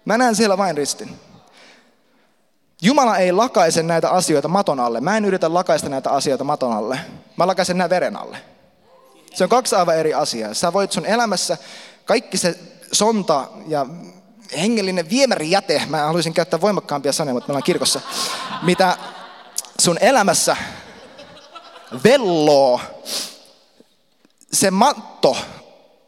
Mä 0.05 0.17
näen 0.17 0.35
siellä 0.35 0.57
vain 0.57 0.77
ristin. 0.77 1.09
Jumala 2.81 3.17
ei 3.17 3.31
lakaise 3.31 3.83
näitä 3.83 4.09
asioita 4.09 4.47
maton 4.47 4.79
alle. 4.79 5.01
Mä 5.01 5.17
en 5.17 5.25
yritä 5.25 5.53
lakaista 5.53 5.89
näitä 5.89 6.09
asioita 6.09 6.43
maton 6.43 6.73
alle. 6.73 6.99
Mä 7.37 7.47
lakaisen 7.47 7.77
nämä 7.77 7.89
veren 7.89 8.15
alle. 8.15 8.37
Se 9.33 9.43
on 9.43 9.49
kaksi 9.49 9.75
aivan 9.75 9.97
eri 9.97 10.13
asiaa. 10.13 10.53
Sä 10.53 10.73
voit 10.73 10.91
sun 10.91 11.05
elämässä 11.05 11.57
kaikki 12.05 12.37
se 12.37 12.59
sonta 12.91 13.47
ja 13.67 13.85
hengellinen 14.57 15.09
viemärijäte, 15.09 15.81
mä 15.89 15.97
haluaisin 15.97 16.33
käyttää 16.33 16.61
voimakkaampia 16.61 17.13
sanoja, 17.13 17.33
mutta 17.33 17.47
me 17.47 17.51
ollaan 17.51 17.63
kirkossa, 17.63 18.01
mitä 18.61 18.97
sun 19.81 19.97
elämässä 20.01 20.57
velloo, 22.03 22.79
se 24.53 24.71
matto, 24.71 25.37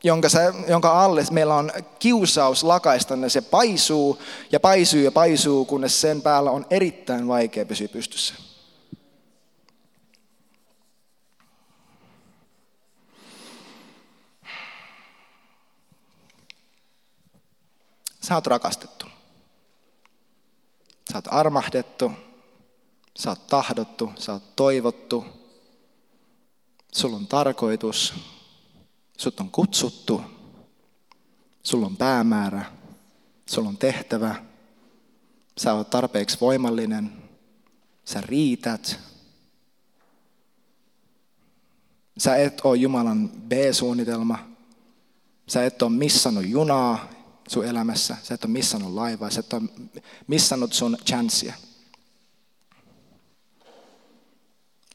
jonka, 0.03 0.30
se, 0.30 0.39
jonka 0.67 1.03
alle 1.03 1.24
meillä 1.32 1.55
on 1.55 1.72
kiusaus 1.99 2.63
lakaista, 2.63 3.15
niin 3.15 3.30
se 3.30 3.41
paisuu 3.41 4.22
ja 4.51 4.59
paisuu 4.59 4.99
ja 4.99 5.11
paisuu, 5.11 5.65
kunnes 5.65 6.01
sen 6.01 6.22
päällä 6.22 6.51
on 6.51 6.65
erittäin 6.70 7.28
vaikea 7.28 7.65
pysyä 7.65 7.88
pystyssä. 7.88 8.34
Sä 18.26 18.36
oot 18.36 18.47
rakastettu. 18.47 19.05
Sä 21.11 21.17
oot 21.17 21.26
armahdettu. 21.32 22.11
Sä 23.17 23.30
oot 23.30 23.47
tahdottu. 23.47 24.11
Sä 24.17 24.34
oot 24.34 24.55
toivottu. 24.55 25.26
Sulla 26.91 27.15
on 27.15 27.28
tarkoitus. 27.28 28.13
Sut 29.17 29.39
on 29.39 29.49
kutsuttu. 29.51 30.21
Sulla 31.63 31.86
on 31.86 31.97
päämäärä. 31.97 32.65
Sulla 33.45 33.69
on 33.69 33.78
tehtävä. 33.78 34.45
Sä 35.57 35.73
oot 35.73 35.89
tarpeeksi 35.89 36.38
voimallinen. 36.41 37.23
Sä 38.05 38.21
riität. 38.21 38.99
Sä 42.17 42.36
et 42.36 42.61
ole 42.63 42.78
Jumalan 42.78 43.30
B-suunnitelma. 43.30 44.39
Sä 45.47 45.65
et 45.65 45.82
ole 45.82 45.91
missannut 45.91 46.45
junaa 46.45 47.14
sun 47.48 47.66
elämässä, 47.66 48.18
sä 48.24 48.34
et 48.34 48.46
ole 48.46 48.52
missannut 48.54 48.93
laivaa, 48.93 49.30
sä 49.30 49.39
et 49.39 49.54
ole 49.54 49.62
missannut 50.28 50.74
sun 50.74 50.98
chanssia. 51.06 51.54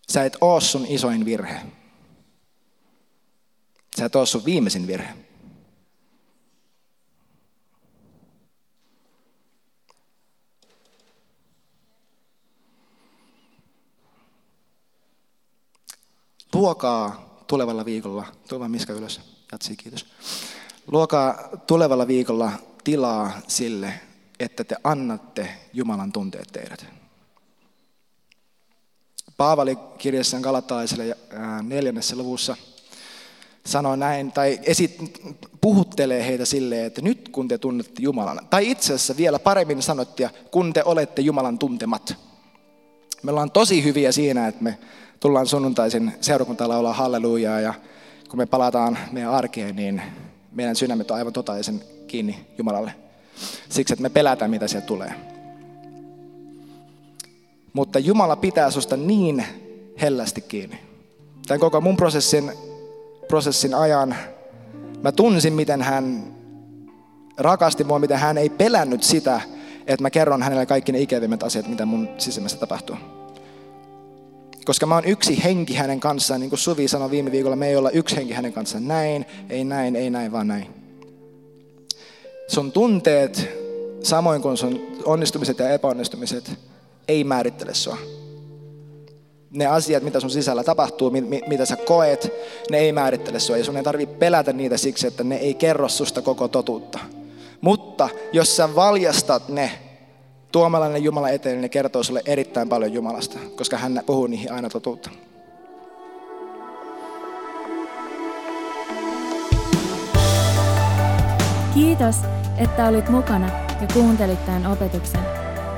Sä 0.08 0.24
et 0.24 0.36
oo 0.40 0.60
sun 0.60 0.86
isoin 0.86 1.24
virhe. 1.24 1.60
Sä 3.98 4.04
et 4.04 4.16
oo 4.16 4.26
sun 4.26 4.44
viimeisin 4.44 4.86
virhe. 4.86 5.14
Luokaa 16.54 17.30
tulevalla 17.46 17.84
viikolla, 17.84 18.26
tuo 18.48 18.58
vaan 18.58 18.70
miska 18.70 18.92
ylös, 18.92 19.20
jatsi, 19.52 19.76
kiitos. 19.76 20.06
Luokaa 20.92 21.48
tulevalla 21.66 22.06
viikolla 22.06 22.52
tilaa 22.84 23.32
sille, 23.48 23.94
että 24.40 24.64
te 24.64 24.76
annatte 24.84 25.48
Jumalan 25.72 26.12
tunteet 26.12 26.48
teidät. 26.52 26.86
Paavali 29.36 29.78
kirjassaan 29.98 30.42
Galataiselle 30.42 31.16
neljännessä 31.62 32.16
luvussa 32.16 32.56
sanoo 33.66 33.96
näin, 33.96 34.32
tai 34.32 34.60
esit, 34.62 35.20
puhuttelee 35.60 36.26
heitä 36.26 36.44
silleen, 36.44 36.86
että 36.86 37.02
nyt 37.02 37.28
kun 37.28 37.48
te 37.48 37.58
tunnette 37.58 38.02
Jumalan, 38.02 38.40
tai 38.50 38.70
itse 38.70 38.94
asiassa 38.94 39.16
vielä 39.16 39.38
paremmin 39.38 39.82
sanottia, 39.82 40.30
kun 40.50 40.72
te 40.72 40.82
olette 40.84 41.22
Jumalan 41.22 41.58
tuntemat. 41.58 42.14
Me 43.22 43.30
ollaan 43.30 43.50
tosi 43.50 43.84
hyviä 43.84 44.12
siinä, 44.12 44.48
että 44.48 44.64
me 44.64 44.78
tullaan 45.20 45.46
sunnuntaisin 45.46 46.12
seurakuntaan 46.20 46.70
laulaa 46.70 46.92
hallelujaa 46.92 47.60
ja 47.60 47.74
kun 48.28 48.38
me 48.38 48.46
palataan 48.46 48.98
meidän 49.12 49.30
arkeen, 49.32 49.76
niin 49.76 50.02
meidän 50.52 50.76
sydämet 50.76 51.10
on 51.10 51.16
aivan 51.16 51.32
totaalisen 51.32 51.80
kiinni 52.06 52.46
Jumalalle. 52.58 52.94
Siksi, 53.68 53.94
että 53.94 54.02
me 54.02 54.10
pelätään, 54.10 54.50
mitä 54.50 54.68
sieltä 54.68 54.86
tulee. 54.86 55.14
Mutta 57.72 57.98
Jumala 57.98 58.36
pitää 58.36 58.70
susta 58.70 58.96
niin 58.96 59.44
hellästi 60.00 60.40
kiinni. 60.40 60.78
Tämän 61.46 61.60
koko 61.60 61.80
mun 61.80 61.96
prosessin, 61.96 62.52
prosessin 63.28 63.74
ajan 63.74 64.16
mä 65.02 65.12
tunsin, 65.12 65.52
miten 65.52 65.82
hän 65.82 66.34
rakasti 67.38 67.84
mua, 67.84 67.98
miten 67.98 68.18
hän 68.18 68.38
ei 68.38 68.50
pelännyt 68.50 69.02
sitä, 69.02 69.40
että 69.86 70.02
mä 70.02 70.10
kerron 70.10 70.42
hänelle 70.42 70.66
kaikki 70.66 70.92
ne 70.92 71.00
ikävimmät 71.00 71.42
asiat, 71.42 71.68
mitä 71.68 71.86
mun 71.86 72.08
sisimmässä 72.18 72.58
tapahtuu. 72.58 72.96
Koska 74.64 74.86
mä 74.86 74.94
oon 74.94 75.04
yksi 75.04 75.44
henki 75.44 75.74
hänen 75.74 76.00
kanssaan, 76.00 76.40
niin 76.40 76.50
kuin 76.50 76.58
Suvi 76.60 76.88
sanoi 76.88 77.10
viime 77.10 77.32
viikolla, 77.32 77.56
me 77.56 77.68
ei 77.68 77.76
olla 77.76 77.90
yksi 77.90 78.16
henki 78.16 78.32
hänen 78.32 78.52
kanssaan. 78.52 78.88
Näin, 78.88 79.26
ei 79.50 79.64
näin, 79.64 79.96
ei 79.96 80.10
näin, 80.10 80.32
vaan 80.32 80.48
näin. 80.48 80.66
Sun 82.48 82.72
tunteet, 82.72 83.48
samoin 84.02 84.42
kuin 84.42 84.56
sun 84.56 84.80
onnistumiset 85.04 85.58
ja 85.58 85.70
epäonnistumiset, 85.70 86.52
ei 87.08 87.24
määrittele 87.24 87.74
sua. 87.74 87.96
Ne 89.50 89.66
asiat, 89.66 90.02
mitä 90.02 90.20
sun 90.20 90.30
sisällä 90.30 90.64
tapahtuu, 90.64 91.12
mitä 91.46 91.64
sä 91.64 91.76
koet, 91.76 92.32
ne 92.70 92.78
ei 92.78 92.92
määrittele 92.92 93.40
sua. 93.40 93.56
Ja 93.56 93.64
sun 93.64 93.76
ei 93.76 93.82
tarvitse 93.82 94.14
pelätä 94.14 94.52
niitä 94.52 94.76
siksi, 94.76 95.06
että 95.06 95.24
ne 95.24 95.36
ei 95.36 95.54
kerro 95.54 95.88
susta 95.88 96.22
koko 96.22 96.48
totuutta. 96.48 96.98
Mutta 97.60 98.08
jos 98.32 98.56
sä 98.56 98.74
valjastat 98.74 99.48
ne, 99.48 99.72
tuomalla 100.52 100.88
ne 100.88 100.98
Jumala 100.98 101.28
eteen, 101.28 101.54
niin 101.54 101.62
ne 101.62 101.68
kertoo 101.68 102.02
sulle 102.02 102.22
erittäin 102.26 102.68
paljon 102.68 102.92
Jumalasta, 102.92 103.38
koska 103.56 103.76
hän 103.76 104.02
puhuu 104.06 104.26
niihin 104.26 104.52
aina 104.52 104.70
totuutta. 104.70 105.10
Kiitos, 111.74 112.16
että 112.58 112.88
olit 112.88 113.08
mukana 113.08 113.46
ja 113.80 113.86
kuuntelit 113.92 114.46
tämän 114.46 114.66
opetuksen. 114.66 115.20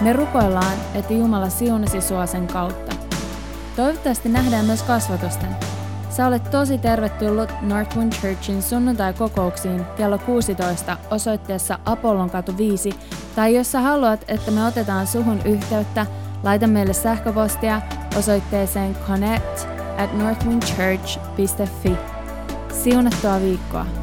Me 0.01 0.13
rukoillaan, 0.13 0.77
että 0.95 1.13
Jumala 1.13 1.49
siunasi 1.49 2.01
sua 2.01 2.27
sen 2.27 2.47
kautta. 2.47 2.97
Toivottavasti 3.77 4.29
nähdään 4.29 4.65
myös 4.65 4.83
kasvatusten. 4.83 5.72
Sä 6.17 6.27
olet 6.27 6.51
tosi 6.51 6.79
tervetullut 6.79 7.51
Northwind 7.61 8.13
Churchin 8.13 8.63
sunnuntai-kokouksiin 8.63 9.85
kello 9.97 10.19
16 10.19 10.97
osoitteessa 11.11 11.79
Apollon 11.85 12.31
katu 12.31 12.57
5, 12.57 12.91
tai 13.37 13.55
jos 13.55 13.73
sä 13.73 13.81
haluat, 13.81 14.25
että 14.29 14.51
me 14.51 14.67
otetaan 14.67 15.07
suhun 15.07 15.41
yhteyttä, 15.45 16.07
laita 16.43 16.67
meille 16.67 16.93
sähköpostia 16.93 17.81
osoitteeseen 18.19 18.97
connect 19.07 19.69
at 19.99 20.13
northwindchurch.fi. 20.19 21.97
Siunattua 22.83 23.41
viikkoa! 23.41 24.02